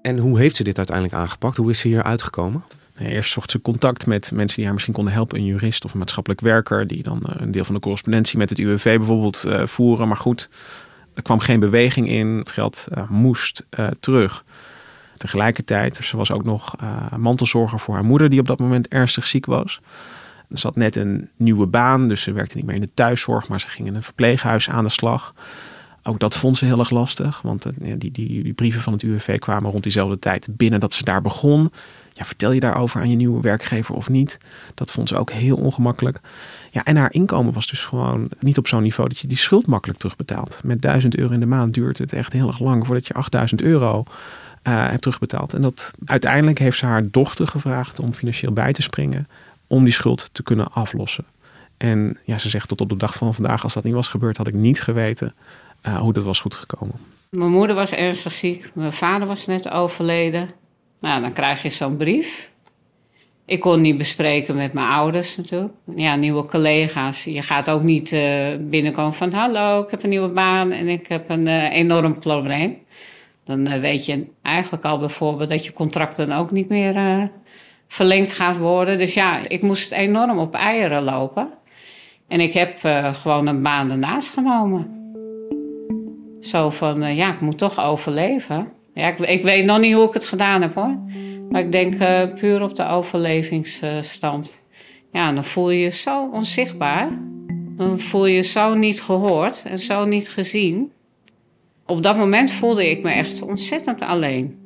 En 0.02 0.18
hoe 0.18 0.40
heeft 0.40 0.56
ze 0.56 0.64
dit 0.64 0.78
uiteindelijk 0.78 1.16
aangepakt? 1.16 1.58
Hoe 1.58 1.70
is 1.70 1.80
ze 1.80 1.88
hier 1.88 2.04
uitgekomen? 2.04 2.64
Eerst 3.00 3.32
zocht 3.32 3.52
ze 3.52 3.62
contact 3.62 4.06
met 4.06 4.32
mensen 4.32 4.56
die 4.56 4.66
haar 4.66 4.74
misschien 4.74 4.94
konden 4.94 5.14
helpen. 5.14 5.38
Een 5.38 5.46
jurist 5.46 5.86
of 5.86 5.92
een 5.92 6.00
maatschappelijk 6.00 6.42
werker. 6.42 6.88
Die 6.88 7.04
dan 7.04 7.22
een 7.24 7.52
deel 7.52 7.64
van 7.64 7.76
de 7.76 7.82
correspondentie 7.82 8.38
met 8.38 8.50
het 8.50 8.60
UWV 8.60 8.98
bijvoorbeeld 8.98 9.44
uh, 9.48 9.66
voeren. 9.66 10.08
Maar 10.08 10.18
goed, 10.18 10.50
er 11.14 11.22
kwam 11.22 11.40
geen 11.40 11.60
beweging 11.60 12.10
in. 12.10 12.28
Het 12.28 12.52
geld 12.52 12.88
uh, 12.98 13.10
moest 13.10 13.66
terug. 14.00 14.44
Tegelijkertijd, 15.18 15.96
ze 15.96 16.18
was 16.18 16.32
ook 16.32 16.44
nog 16.44 16.76
mantelzorger 17.18 17.80
voor 17.80 17.94
haar 17.94 18.06
moeder. 18.06 18.30
Die 18.30 18.40
op 18.40 18.48
dat 18.48 18.60
moment 18.60 18.88
ernstig 18.88 19.28
ziek 19.28 19.46
was. 19.46 19.82
Er 20.50 20.58
zat 20.58 20.76
net 20.76 20.96
een 20.96 21.30
nieuwe 21.36 21.66
baan. 21.66 22.08
Dus 22.08 22.22
ze 22.22 22.32
werkte 22.32 22.58
niet 22.58 22.66
meer 22.66 22.76
in 22.76 22.82
de 22.82 22.90
thuiszorg. 22.94 23.48
Maar 23.48 23.60
ze 23.60 23.70
ging 23.70 23.88
in 23.88 23.96
een 23.96 24.04
verpleeghuis 24.04 24.70
aan 24.70 24.84
de 24.84 24.90
slag. 24.90 25.34
Ook 26.04 26.20
dat 26.20 26.38
vond 26.38 26.58
ze 26.58 26.66
heel 26.66 26.80
erg 26.80 26.90
lastig. 26.90 27.42
Want 27.42 27.66
die, 27.76 27.98
die, 27.98 28.44
die 28.44 28.54
brieven 28.54 28.82
van 28.82 28.94
het 28.94 29.02
UWV 29.02 29.40
kwamen 29.40 29.72
rond 29.72 29.84
diezelfde 29.84 30.20
tijd 30.20 30.48
binnen 30.50 30.80
dat 30.80 30.94
ze 30.94 31.04
daar 31.04 31.22
begon. 31.22 31.72
Ja, 32.20 32.26
vertel 32.26 32.52
je 32.52 32.60
daarover 32.60 33.02
aan 33.02 33.10
je 33.10 33.16
nieuwe 33.16 33.42
werkgever 33.42 33.96
of 33.96 34.10
niet? 34.10 34.38
Dat 34.74 34.92
vond 34.92 35.08
ze 35.08 35.18
ook 35.18 35.32
heel 35.32 35.56
ongemakkelijk. 35.56 36.20
Ja, 36.72 36.84
en 36.84 36.98
haar 36.98 37.14
inkomen 37.14 37.54
was 37.54 37.68
dus 37.68 37.86
gewoon 37.86 38.30
niet 38.40 38.58
op 38.58 38.68
zo'n 38.68 38.82
niveau 38.82 39.10
dat 39.10 39.20
je 39.20 39.28
die 39.28 39.38
schuld 39.38 39.68
makkelijk 39.68 40.00
terugbetaalt. 40.00 40.60
Met 40.64 40.82
1000 40.82 41.18
euro 41.18 41.34
in 41.34 41.40
de 41.40 41.46
maand 41.46 41.74
duurt 41.74 41.98
het 41.98 42.14
echt 42.14 42.34
heel 42.34 42.48
erg 42.48 42.60
lang 42.60 42.86
voordat 42.86 43.08
je 43.08 43.14
8000 43.14 43.62
euro 43.62 44.04
uh, 44.64 44.88
hebt 44.88 45.02
terugbetaald. 45.02 45.54
En 45.54 45.62
dat 45.62 45.92
uiteindelijk 46.06 46.60
heeft 46.60 46.78
ze 46.78 46.86
haar 46.86 47.10
dochter 47.12 47.48
gevraagd 47.48 48.00
om 48.00 48.14
financieel 48.14 48.52
bij 48.52 48.74
te 48.74 48.82
springen 48.82 49.28
om 49.68 49.84
die 49.84 49.94
schuld 49.94 50.30
te 50.32 50.44
kunnen 50.44 50.72
aflossen. 50.72 51.26
En 51.78 52.18
ja, 52.24 52.38
ze 52.38 52.50
zegt 52.50 52.68
tot 52.68 52.82
op 52.82 52.90
de 52.90 52.98
dag 52.98 53.14
van 53.14 53.34
vandaag, 53.34 53.64
als 53.64 53.74
dat 53.74 53.84
niet 53.84 53.94
was 53.94 54.10
gebeurd, 54.10 54.38
had 54.38 54.48
ik 54.48 54.54
niet 54.54 54.82
geweten 54.82 55.34
uh, 55.88 55.98
hoe 55.98 56.14
dat 56.14 56.24
was 56.24 56.40
goed 56.40 56.54
gekomen. 56.54 56.96
Mijn 57.30 57.52
moeder 57.52 57.76
was 57.76 57.92
ernstig 57.92 58.32
ziek, 58.32 58.72
mijn 58.74 58.94
vader 58.94 59.28
was 59.28 59.46
net 59.46 59.70
overleden. 59.70 60.50
Nou, 61.00 61.22
dan 61.22 61.34
krijg 61.34 61.62
je 61.62 61.70
zo'n 61.70 61.98
brief. 61.98 62.52
Ik 63.46 63.60
kon 63.60 63.82
niet 63.82 63.98
bespreken 63.98 64.56
met 64.56 64.74
mijn 64.74 64.88
ouders 64.88 65.38
natuurlijk. 65.38 65.74
Ja, 65.96 66.16
nieuwe 66.16 66.46
collega's. 66.46 67.24
Je 67.24 67.42
gaat 67.42 67.70
ook 67.70 67.84
niet 67.84 68.12
uh, 68.12 68.48
binnenkomen 68.60 69.14
van... 69.14 69.34
hallo, 69.34 69.82
ik 69.82 69.92
heb 69.92 70.04
een 70.04 70.10
nieuwe 70.10 70.28
baan 70.28 70.72
en 70.72 70.88
ik 70.88 71.08
heb 71.08 71.30
een 71.30 71.46
uh, 71.46 71.72
enorm 71.72 72.20
probleem. 72.20 72.78
Dan 73.44 73.68
uh, 73.68 73.80
weet 73.80 74.06
je 74.06 74.26
eigenlijk 74.42 74.86
al 74.86 75.00
bijvoorbeeld 75.00 75.50
dat 75.50 75.66
je 75.66 75.74
contract 75.74 76.16
dan 76.16 76.32
ook 76.32 76.52
niet 76.52 76.70
meer 76.70 77.30
verlengd 77.88 78.32
gaat 78.32 78.58
worden. 78.58 78.98
Dus 78.98 79.14
ja, 79.14 79.48
ik 79.48 79.62
moest 79.62 79.92
enorm 79.92 80.38
op 80.38 80.56
eieren 80.56 81.04
lopen. 81.04 81.54
En 82.28 82.40
ik 82.40 82.54
heb 82.54 82.80
gewoon 83.14 83.48
een 83.48 83.62
baan 83.62 83.92
ernaast 83.92 84.34
genomen. 84.34 84.98
Zo 86.42 86.70
van, 86.70 87.16
ja, 87.16 87.34
ik 87.34 87.42
moet 87.42 87.58
toch 87.58 87.80
overleven. 87.80 88.79
Ja, 89.00 89.08
ik, 89.08 89.20
ik, 89.20 89.44
weet 89.44 89.66
nog 89.66 89.80
niet 89.80 89.94
hoe 89.94 90.08
ik 90.08 90.14
het 90.14 90.26
gedaan 90.26 90.62
heb 90.62 90.76
hoor. 90.76 90.98
Maar 91.50 91.62
ik 91.62 91.72
denk 91.72 91.94
uh, 91.94 92.22
puur 92.40 92.62
op 92.62 92.76
de 92.76 92.88
overlevingsstand. 92.88 94.64
Ja, 95.12 95.32
dan 95.32 95.46
voel 95.46 95.70
je 95.70 95.80
je 95.80 95.90
zo 95.90 96.30
onzichtbaar. 96.34 97.10
Dan 97.78 98.00
voel 98.00 98.26
je 98.26 98.36
je 98.36 98.42
zo 98.42 98.74
niet 98.74 99.02
gehoord 99.02 99.64
en 99.66 99.80
zo 99.80 100.06
niet 100.06 100.30
gezien. 100.30 100.92
Op 101.86 102.04
dat 102.04 102.18
moment 102.18 102.52
voelde 102.52 102.90
ik 102.90 103.04
me 103.04 103.12
echt 103.12 103.42
ontzettend 103.42 104.02
alleen. 104.02 104.58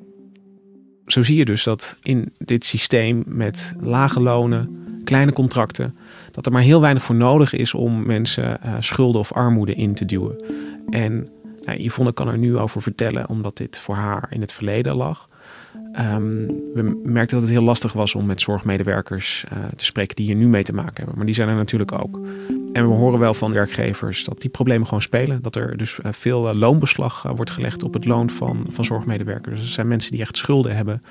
Zo 1.05 1.23
zie 1.23 1.35
je 1.35 1.45
dus 1.45 1.63
dat 1.63 1.97
in 2.01 2.33
dit 2.37 2.65
systeem 2.65 3.23
met 3.25 3.73
lage 3.81 4.21
lonen, 4.21 4.85
kleine 5.03 5.33
contracten. 5.33 5.97
Dat 6.31 6.45
er 6.45 6.51
maar 6.51 6.61
heel 6.61 6.81
weinig 6.81 7.03
voor 7.03 7.15
nodig 7.15 7.53
is 7.53 7.73
om 7.73 8.05
mensen 8.05 8.59
uh, 8.65 8.75
schulden 8.79 9.21
of 9.21 9.33
armoede 9.33 9.73
in 9.73 9.93
te 9.93 10.05
duwen. 10.05 10.43
En 10.89 11.29
nou, 11.65 11.83
Yvonne 11.83 12.13
kan 12.13 12.27
er 12.27 12.37
nu 12.37 12.57
over 12.57 12.81
vertellen, 12.81 13.29
omdat 13.29 13.57
dit 13.57 13.77
voor 13.77 13.95
haar 13.95 14.27
in 14.29 14.41
het 14.41 14.51
verleden 14.51 14.95
lag. 14.95 15.29
Um, 15.99 16.45
we 16.73 17.01
merkten 17.03 17.37
dat 17.37 17.47
het 17.47 17.55
heel 17.55 17.63
lastig 17.63 17.93
was 17.93 18.15
om 18.15 18.25
met 18.25 18.41
zorgmedewerkers 18.41 19.45
uh, 19.53 19.65
te 19.75 19.85
spreken 19.85 20.15
die 20.15 20.25
hier 20.25 20.35
nu 20.35 20.47
mee 20.47 20.63
te 20.63 20.73
maken 20.73 20.95
hebben. 20.95 21.15
Maar 21.15 21.25
die 21.25 21.35
zijn 21.35 21.49
er 21.49 21.55
natuurlijk 21.55 21.91
ook. 21.91 22.19
En 22.73 22.89
we 22.89 22.93
horen 22.95 23.19
wel 23.19 23.33
van 23.33 23.53
werkgevers 23.53 24.23
dat 24.23 24.41
die 24.41 24.49
problemen 24.49 24.85
gewoon 24.87 25.01
spelen. 25.01 25.41
Dat 25.41 25.55
er 25.55 25.77
dus 25.77 25.99
uh, 26.05 26.11
veel 26.11 26.49
uh, 26.49 26.55
loonbeslag 26.55 27.23
wordt 27.35 27.51
gelegd 27.51 27.83
op 27.83 27.93
het 27.93 28.05
loon 28.05 28.29
van, 28.29 28.65
van 28.69 28.85
zorgmedewerkers. 28.85 29.55
Dus 29.59 29.67
er 29.67 29.73
zijn 29.73 29.87
mensen 29.87 30.11
die 30.11 30.21
echt 30.21 30.37
schulden 30.37 30.75
hebben. 30.75 31.03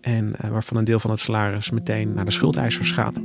En 0.00 0.34
waarvan 0.50 0.76
een 0.76 0.84
deel 0.84 1.00
van 1.00 1.10
het 1.10 1.20
salaris 1.20 1.70
meteen 1.70 2.14
naar 2.14 2.24
de 2.24 2.30
schuldeisers 2.30 2.90
gaat. 2.90 3.20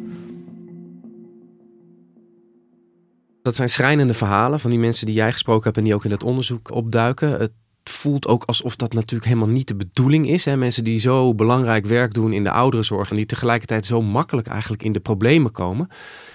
Dat 3.43 3.55
zijn 3.55 3.69
schrijnende 3.69 4.13
verhalen 4.13 4.59
van 4.59 4.69
die 4.69 4.79
mensen 4.79 5.05
die 5.05 5.15
jij 5.15 5.31
gesproken 5.31 5.63
hebt 5.63 5.77
en 5.77 5.83
die 5.83 5.93
ook 5.93 6.05
in 6.05 6.11
het 6.11 6.23
onderzoek 6.23 6.71
opduiken. 6.71 7.39
Het 7.39 7.51
voelt 7.83 8.27
ook 8.27 8.43
alsof 8.43 8.75
dat 8.75 8.93
natuurlijk 8.93 9.25
helemaal 9.25 9.53
niet 9.53 9.67
de 9.67 9.75
bedoeling 9.75 10.29
is. 10.29 10.45
Hè? 10.45 10.57
Mensen 10.57 10.83
die 10.83 10.99
zo 10.99 11.35
belangrijk 11.35 11.85
werk 11.85 12.13
doen 12.13 12.33
in 12.33 12.43
de 12.43 12.51
ouderenzorg 12.51 13.09
en 13.09 13.15
die 13.15 13.25
tegelijkertijd 13.25 13.85
zo 13.85 14.01
makkelijk 14.01 14.47
eigenlijk 14.47 14.83
in 14.83 14.91
de 14.91 14.99
problemen 14.99 15.51
komen. 15.51 15.87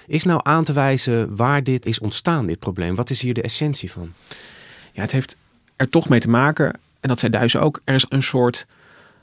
Is 0.06 0.24
nou 0.24 0.40
aan 0.42 0.64
te 0.64 0.72
wijzen 0.72 1.36
waar 1.36 1.64
dit 1.64 1.86
is 1.86 1.98
ontstaan, 1.98 2.46
dit 2.46 2.58
probleem? 2.58 2.94
Wat 2.94 3.10
is 3.10 3.20
hier 3.20 3.34
de 3.34 3.42
essentie 3.42 3.90
van? 3.90 4.12
Ja, 4.92 5.02
het 5.02 5.12
heeft 5.12 5.36
er 5.76 5.88
toch 5.88 6.08
mee 6.08 6.20
te 6.20 6.30
maken, 6.30 6.80
en 7.00 7.08
dat 7.08 7.18
zei 7.18 7.32
Duis 7.32 7.56
ook, 7.56 7.80
er 7.84 7.94
is 7.94 8.06
een 8.08 8.22
soort 8.22 8.66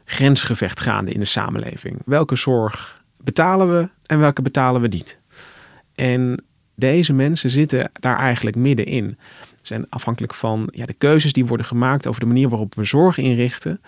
grensgevecht 0.05 0.79
gaande 0.79 1.11
in 1.11 1.19
de 1.19 1.25
samenleving. 1.25 2.01
Welke 2.05 2.35
zorg 2.35 3.01
betalen 3.17 3.79
we 3.79 3.89
en 4.05 4.19
welke 4.19 4.41
betalen 4.41 4.81
we 4.81 4.87
niet? 4.87 5.19
En 5.95 6.43
deze 6.75 7.13
mensen 7.13 7.49
zitten 7.49 7.91
daar 7.99 8.17
eigenlijk 8.17 8.55
middenin. 8.55 9.17
Zijn 9.61 9.85
afhankelijk 9.89 10.33
van 10.33 10.69
ja, 10.71 10.85
de 10.85 10.93
keuzes 10.93 11.33
die 11.33 11.45
worden 11.45 11.65
gemaakt 11.65 12.07
over 12.07 12.19
de 12.19 12.25
manier 12.25 12.49
waarop 12.49 12.75
we 12.75 12.85
zorg 12.85 13.17
inrichten. 13.17 13.81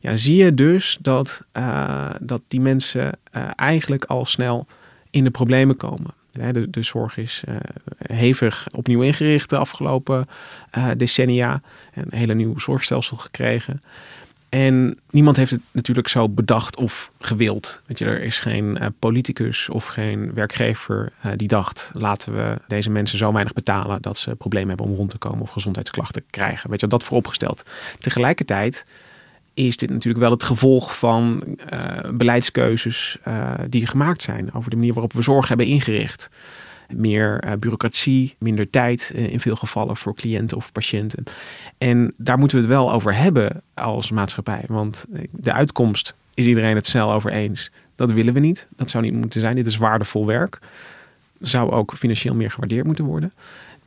Ja, 0.00 0.16
zie 0.16 0.36
je 0.36 0.54
dus 0.54 0.98
dat, 1.00 1.44
uh, 1.52 2.10
dat 2.20 2.42
die 2.48 2.60
mensen 2.60 3.18
uh, 3.36 3.50
eigenlijk 3.56 4.04
al 4.04 4.24
snel 4.24 4.66
in 5.10 5.24
de 5.24 5.30
problemen 5.30 5.76
komen. 5.76 6.10
De, 6.30 6.70
de 6.70 6.82
zorg 6.82 7.16
is 7.16 7.42
uh, 7.48 7.56
hevig 7.98 8.66
opnieuw 8.72 9.02
ingericht 9.02 9.50
de 9.50 9.56
afgelopen 9.56 10.28
decennia. 10.96 11.60
Een 11.94 12.18
hele 12.18 12.34
nieuw 12.34 12.58
zorgstelsel 12.58 13.16
gekregen. 13.16 13.82
En 14.48 14.98
niemand 15.10 15.36
heeft 15.36 15.50
het 15.50 15.60
natuurlijk 15.72 16.08
zo 16.08 16.28
bedacht 16.28 16.76
of 16.76 17.10
gewild. 17.18 17.82
Weet 17.86 17.98
je, 17.98 18.04
er 18.04 18.22
is 18.22 18.38
geen 18.38 18.78
uh, 18.80 18.86
politicus 18.98 19.68
of 19.68 19.86
geen 19.86 20.34
werkgever 20.34 21.12
uh, 21.26 21.32
die 21.36 21.48
dacht: 21.48 21.90
laten 21.94 22.34
we 22.34 22.58
deze 22.66 22.90
mensen 22.90 23.18
zo 23.18 23.32
weinig 23.32 23.52
betalen 23.52 24.02
dat 24.02 24.18
ze 24.18 24.34
problemen 24.34 24.68
hebben 24.68 24.86
om 24.86 24.94
rond 24.94 25.10
te 25.10 25.18
komen 25.18 25.40
of 25.40 25.50
gezondheidsklachten 25.50 26.24
krijgen. 26.30 26.70
Weet 26.70 26.80
je, 26.80 26.86
dat 26.86 27.04
vooropgesteld. 27.04 27.62
Tegelijkertijd 27.98 28.84
is 29.54 29.76
dit 29.76 29.90
natuurlijk 29.90 30.24
wel 30.24 30.30
het 30.30 30.42
gevolg 30.42 30.98
van 30.98 31.44
uh, 31.72 32.10
beleidskeuzes 32.12 33.18
die 33.68 33.86
gemaakt 33.86 34.22
zijn 34.22 34.54
over 34.54 34.70
de 34.70 34.76
manier 34.76 34.92
waarop 34.92 35.12
we 35.12 35.22
zorg 35.22 35.48
hebben 35.48 35.66
ingericht 35.66 36.30
meer 36.94 37.44
uh, 37.44 37.52
bureaucratie, 37.52 38.34
minder 38.38 38.70
tijd 38.70 39.12
uh, 39.14 39.32
in 39.32 39.40
veel 39.40 39.56
gevallen 39.56 39.96
voor 39.96 40.14
cliënten 40.14 40.56
of 40.56 40.72
patiënten. 40.72 41.24
En 41.78 42.14
daar 42.16 42.38
moeten 42.38 42.56
we 42.56 42.62
het 42.62 42.72
wel 42.72 42.92
over 42.92 43.14
hebben 43.14 43.62
als 43.74 44.10
maatschappij. 44.10 44.64
Want 44.66 45.04
eh, 45.12 45.22
de 45.30 45.52
uitkomst 45.52 46.16
is 46.34 46.46
iedereen 46.46 46.74
het 46.74 46.86
snel 46.86 47.12
over 47.12 47.32
eens. 47.32 47.70
Dat 47.94 48.10
willen 48.10 48.34
we 48.34 48.40
niet. 48.40 48.66
Dat 48.76 48.90
zou 48.90 49.04
niet 49.04 49.14
moeten 49.14 49.40
zijn. 49.40 49.54
Dit 49.54 49.66
is 49.66 49.76
waardevol 49.76 50.26
werk. 50.26 50.58
Zou 51.40 51.70
ook 51.70 51.94
financieel 51.96 52.34
meer 52.34 52.50
gewaardeerd 52.50 52.86
moeten 52.86 53.04
worden. 53.04 53.32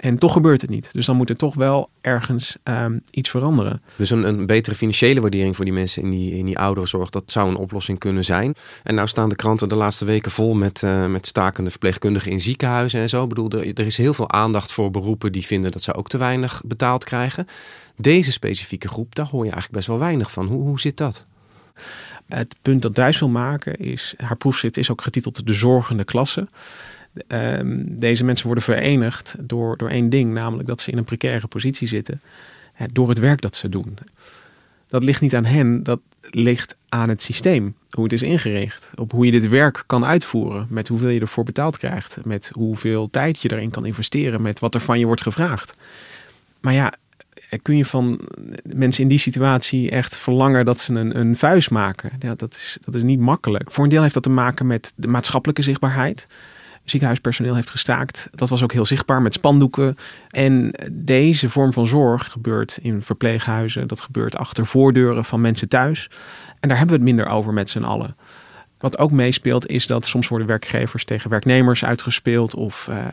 En 0.01 0.17
toch 0.17 0.33
gebeurt 0.33 0.61
het 0.61 0.69
niet. 0.69 0.89
Dus 0.91 1.05
dan 1.05 1.15
moet 1.15 1.29
er 1.29 1.35
toch 1.35 1.55
wel 1.55 1.89
ergens 2.01 2.55
um, 2.63 3.01
iets 3.11 3.29
veranderen. 3.29 3.81
Dus 3.95 4.09
een, 4.09 4.23
een, 4.23 4.45
betere 4.45 4.75
financiële 4.75 5.21
waardering 5.21 5.55
voor 5.55 5.65
die 5.65 5.73
mensen 5.73 6.03
in 6.03 6.09
die, 6.09 6.37
in 6.37 6.45
die 6.45 6.57
ouderenzorg, 6.57 7.09
dat 7.09 7.31
zou 7.31 7.49
een 7.49 7.55
oplossing 7.55 7.99
kunnen 7.99 8.25
zijn. 8.25 8.55
En 8.83 8.95
nou 8.95 9.07
staan 9.07 9.29
de 9.29 9.35
kranten 9.35 9.69
de 9.69 9.75
laatste 9.75 10.05
weken 10.05 10.31
vol 10.31 10.53
met, 10.53 10.81
uh, 10.81 11.05
met 11.05 11.27
stakende 11.27 11.69
verpleegkundigen 11.69 12.31
in 12.31 12.39
ziekenhuizen 12.39 12.99
en 12.99 13.09
zo. 13.09 13.23
Ik 13.23 13.29
bedoel, 13.29 13.49
er, 13.49 13.73
er 13.73 13.85
is 13.85 13.97
heel 13.97 14.13
veel 14.13 14.29
aandacht 14.29 14.73
voor 14.73 14.91
beroepen 14.91 15.31
die 15.31 15.45
vinden 15.45 15.71
dat 15.71 15.81
ze 15.81 15.93
ook 15.93 16.09
te 16.09 16.17
weinig 16.17 16.61
betaald 16.65 17.03
krijgen. 17.03 17.47
Deze 17.97 18.31
specifieke 18.31 18.87
groep, 18.87 19.15
daar 19.15 19.27
hoor 19.27 19.45
je 19.45 19.51
eigenlijk 19.51 19.73
best 19.73 19.87
wel 19.87 19.99
weinig 19.99 20.31
van. 20.31 20.47
Hoe, 20.47 20.61
hoe 20.61 20.79
zit 20.79 20.97
dat? 20.97 21.25
Het 22.27 22.55
punt 22.61 22.81
dat 22.81 22.95
Duits 22.95 23.19
wil 23.19 23.29
maken 23.29 23.75
is, 23.75 24.13
haar 24.17 24.37
proefschrift 24.37 24.77
is 24.77 24.89
ook 24.89 25.01
getiteld 25.01 25.45
De 25.45 25.53
Zorgende 25.53 26.03
Klasse. 26.03 26.47
Um, 27.27 27.99
deze 27.99 28.23
mensen 28.23 28.45
worden 28.45 28.63
verenigd 28.63 29.35
door, 29.39 29.77
door 29.77 29.89
één 29.89 30.09
ding, 30.09 30.33
namelijk 30.33 30.67
dat 30.67 30.81
ze 30.81 30.91
in 30.91 30.97
een 30.97 31.03
precaire 31.03 31.47
positie 31.47 31.87
zitten 31.87 32.21
hè, 32.73 32.85
door 32.91 33.09
het 33.09 33.19
werk 33.19 33.41
dat 33.41 33.55
ze 33.55 33.69
doen. 33.69 33.97
Dat 34.87 35.03
ligt 35.03 35.21
niet 35.21 35.35
aan 35.35 35.45
hen, 35.45 35.83
dat 35.83 35.99
ligt 36.21 36.75
aan 36.89 37.09
het 37.09 37.21
systeem, 37.21 37.75
hoe 37.89 38.03
het 38.03 38.13
is 38.13 38.21
ingericht, 38.21 38.89
op 38.95 39.11
hoe 39.11 39.25
je 39.25 39.31
dit 39.31 39.47
werk 39.47 39.83
kan 39.87 40.05
uitvoeren, 40.05 40.67
met 40.69 40.87
hoeveel 40.87 41.09
je 41.09 41.19
ervoor 41.19 41.43
betaald 41.43 41.77
krijgt, 41.77 42.25
met 42.25 42.51
hoeveel 42.53 43.09
tijd 43.09 43.41
je 43.41 43.51
erin 43.51 43.69
kan 43.69 43.85
investeren, 43.85 44.41
met 44.41 44.59
wat 44.59 44.75
er 44.75 44.81
van 44.81 44.99
je 44.99 45.05
wordt 45.05 45.21
gevraagd. 45.21 45.75
Maar 46.59 46.73
ja, 46.73 46.93
kun 47.61 47.77
je 47.77 47.85
van 47.85 48.19
mensen 48.63 49.03
in 49.03 49.09
die 49.09 49.17
situatie 49.17 49.89
echt 49.89 50.17
verlangen 50.17 50.65
dat 50.65 50.81
ze 50.81 50.93
een, 50.93 51.19
een 51.19 51.37
vuist 51.37 51.69
maken? 51.69 52.11
Ja, 52.19 52.35
dat, 52.35 52.55
is, 52.55 52.77
dat 52.85 52.95
is 52.95 53.03
niet 53.03 53.19
makkelijk. 53.19 53.71
Voor 53.71 53.83
een 53.83 53.89
deel 53.89 54.01
heeft 54.01 54.13
dat 54.13 54.23
te 54.23 54.29
maken 54.29 54.67
met 54.67 54.93
de 54.95 55.07
maatschappelijke 55.07 55.61
zichtbaarheid 55.61 56.27
ziekenhuispersoneel 56.83 57.55
heeft 57.55 57.69
gestaakt. 57.69 58.29
Dat 58.31 58.49
was 58.49 58.63
ook 58.63 58.71
heel 58.71 58.85
zichtbaar 58.85 59.21
met 59.21 59.33
spandoeken. 59.33 59.97
En 60.29 60.73
deze 60.91 61.49
vorm 61.49 61.73
van 61.73 61.87
zorg 61.87 62.31
gebeurt 62.31 62.79
in 62.81 63.01
verpleeghuizen. 63.01 63.87
Dat 63.87 64.01
gebeurt 64.01 64.37
achter 64.37 64.65
voordeuren 64.65 65.25
van 65.25 65.41
mensen 65.41 65.67
thuis. 65.67 66.09
En 66.59 66.69
daar 66.69 66.77
hebben 66.77 66.95
we 66.99 67.03
het 67.03 67.15
minder 67.15 67.33
over 67.33 67.53
met 67.53 67.69
z'n 67.69 67.83
allen. 67.83 68.15
Wat 68.81 68.97
ook 68.97 69.11
meespeelt 69.11 69.67
is 69.67 69.87
dat 69.87 70.05
soms 70.05 70.27
worden 70.27 70.47
werkgevers 70.47 71.05
tegen 71.05 71.29
werknemers 71.29 71.85
uitgespeeld 71.85 72.55
of 72.55 72.87
uh, 72.89 73.05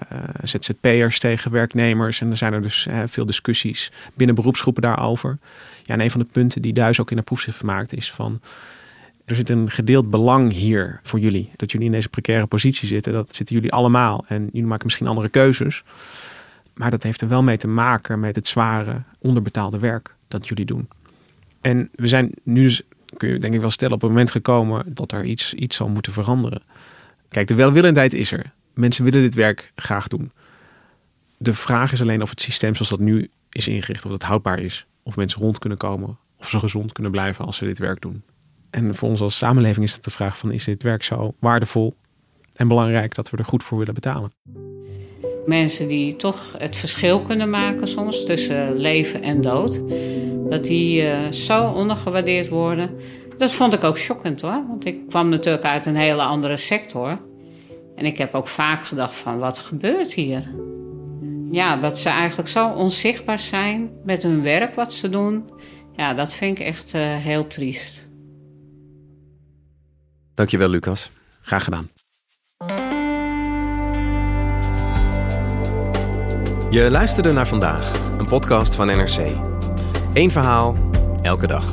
ZZP'ers 0.43 1.19
tegen 1.19 1.51
werknemers. 1.51 2.21
En 2.21 2.31
er 2.31 2.37
zijn 2.37 2.53
er 2.53 2.63
dus 2.63 2.87
uh, 2.87 3.03
veel 3.07 3.27
discussies 3.27 3.93
binnen 4.15 4.37
beroepsgroepen 4.37 4.83
daarover. 4.83 5.39
Ja, 5.83 5.95
en 5.95 6.01
een 6.01 6.11
van 6.11 6.21
de 6.21 6.27
punten 6.33 6.63
die 6.63 6.73
Duis 6.73 7.01
ook 7.01 7.11
in 7.11 7.17
de 7.17 7.23
proefschrift 7.23 7.63
maakt 7.63 7.93
is 7.93 8.13
van 8.13 8.41
er 9.29 9.35
zit 9.35 9.49
een 9.49 9.71
gedeeld 9.71 10.11
belang 10.11 10.53
hier 10.53 11.01
voor 11.03 11.19
jullie. 11.19 11.51
Dat 11.57 11.71
jullie 11.71 11.87
in 11.87 11.93
deze 11.93 12.09
precaire 12.09 12.47
positie 12.47 12.89
zitten. 12.89 13.13
Dat 13.13 13.35
zitten 13.35 13.55
jullie 13.57 13.73
allemaal. 13.73 14.25
En 14.29 14.45
jullie 14.45 14.67
maken 14.67 14.85
misschien 14.85 15.07
andere 15.07 15.29
keuzes. 15.29 15.83
Maar 16.75 16.91
dat 16.91 17.03
heeft 17.03 17.21
er 17.21 17.29
wel 17.29 17.43
mee 17.43 17.57
te 17.57 17.69
maken 17.69 18.21
met 18.21 18.37
het 18.37 18.49
zware, 18.49 19.03
onderbetaalde 19.19 19.79
werk 19.79 20.15
dat 20.29 20.49
jullie 20.49 20.65
doen. 20.65 20.89
En 21.61 21.89
we 21.95 22.09
zijn 22.09 22.33
nu 22.43 22.63
dus, 22.63 22.83
kun 23.17 23.29
je 23.29 23.39
denk 23.39 23.55
ik 23.55 23.61
wel 23.61 23.71
stellen, 23.71 23.95
op 23.95 24.01
het 24.01 24.11
moment 24.11 24.31
gekomen 24.31 24.95
dat 24.95 25.13
er 25.13 25.25
iets, 25.25 25.55
iets 25.55 25.77
zal 25.77 25.89
moeten 25.89 26.13
veranderen. 26.13 26.63
Kijk, 27.29 27.49
de 27.49 27.55
welwillendheid 27.55 28.13
is 28.13 28.33
er. 28.33 28.53
Mensen 28.75 29.05
willen 29.05 29.21
dit 29.21 29.35
werk 29.35 29.73
graag 29.75 30.09
doen. 30.09 30.33
De 31.37 31.55
vraag 31.55 31.93
is 31.93 32.01
alleen 32.01 32.23
of 32.23 32.31
het 32.31 32.41
systeem 32.41 32.75
zoals 32.75 32.91
dat 32.91 33.01
nu 33.01 33.31
is 33.51 33.69
ingericht, 33.69 34.05
of 34.05 34.11
dat 34.11 34.23
houdbaar 34.23 34.59
is. 34.59 34.87
Of 35.03 35.17
mensen 35.17 35.41
rond 35.41 35.59
kunnen 35.59 35.79
komen, 35.79 36.19
of 36.37 36.49
ze 36.49 36.59
gezond 36.59 36.93
kunnen 36.93 37.13
blijven 37.13 37.45
als 37.45 37.57
ze 37.57 37.65
dit 37.65 37.79
werk 37.79 38.01
doen. 38.01 38.23
En 38.71 38.95
voor 38.95 39.09
ons 39.09 39.21
als 39.21 39.37
samenleving 39.37 39.87
is 39.87 39.93
het 39.93 40.05
de 40.05 40.11
vraag 40.11 40.39
van 40.39 40.53
is 40.53 40.65
dit 40.65 40.83
werk 40.83 41.03
zo 41.03 41.35
waardevol 41.41 41.95
en 42.55 42.69
belangrijk 42.69 43.15
dat 43.15 43.31
we 43.31 43.37
er 43.37 43.45
goed 43.45 43.65
voor 43.65 43.79
willen 43.79 43.95
betalen. 43.95 44.33
Mensen 45.47 45.89
die 45.89 46.17
toch 46.17 46.55
het 46.59 46.77
verschil 46.77 47.23
kunnen 47.23 47.51
maken 47.51 47.89
soms 47.89 48.25
tussen 48.25 48.77
leven 48.77 49.23
en 49.23 49.41
dood, 49.41 49.83
dat 50.49 50.65
die 50.65 51.03
uh, 51.03 51.31
zo 51.31 51.65
ondergewaardeerd 51.65 52.49
worden. 52.49 52.91
Dat 53.37 53.53
vond 53.53 53.73
ik 53.73 53.85
ook 53.85 53.99
schokkend 53.99 54.41
hoor, 54.41 54.65
want 54.69 54.85
ik 54.87 55.09
kwam 55.09 55.29
natuurlijk 55.29 55.65
uit 55.65 55.87
een 55.87 55.97
hele 55.97 56.23
andere 56.23 56.57
sector. 56.57 57.21
En 57.97 58.05
ik 58.05 58.19
heb 58.19 58.35
ook 58.35 58.49
vaak 58.49 58.85
gedacht 58.85 59.15
van 59.15 59.39
wat 59.39 59.59
gebeurt 59.59 60.13
hier? 60.15 60.43
Ja, 61.51 61.77
dat 61.77 61.99
ze 61.99 62.09
eigenlijk 62.09 62.49
zo 62.49 62.69
onzichtbaar 62.69 63.39
zijn 63.39 63.91
met 64.05 64.23
hun 64.23 64.43
werk 64.43 64.75
wat 64.75 64.93
ze 64.93 65.09
doen. 65.09 65.51
Ja, 65.97 66.15
dat 66.15 66.35
vind 66.35 66.59
ik 66.59 66.67
echt 66.67 66.95
uh, 66.95 67.17
heel 67.17 67.47
triest. 67.47 68.08
Dankjewel, 70.39 70.69
Lucas. 70.69 71.11
Graag 71.43 71.65
gedaan. 71.65 71.89
Je 76.71 76.89
luisterde 76.91 77.33
naar 77.33 77.49
vandaag, 77.49 77.93
een 78.19 78.27
podcast 78.27 78.75
van 78.75 78.87
NRC. 78.87 79.19
Eén 80.13 80.31
verhaal, 80.31 80.77
elke 81.23 81.47
dag. 81.47 81.65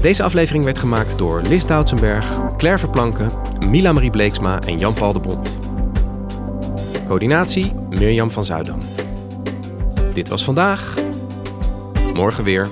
Deze 0.00 0.22
aflevering 0.22 0.64
werd 0.64 0.78
gemaakt 0.78 1.18
door 1.18 1.42
Lis 1.42 1.66
Doutsenberg, 1.66 2.56
Claire 2.56 2.78
Verplanken, 2.78 3.30
Mila 3.68 3.92
Marie 3.92 4.10
Bleeksma 4.10 4.60
en 4.60 4.78
Jan-Paul 4.78 5.12
de 5.12 5.20
Bond. 5.20 5.58
Coördinatie 7.06 7.72
Mirjam 7.88 8.30
van 8.30 8.44
Zuidam. 8.44 8.78
Dit 10.14 10.28
was 10.28 10.44
vandaag. 10.44 10.94
Morgen 12.14 12.44
weer. 12.44 12.68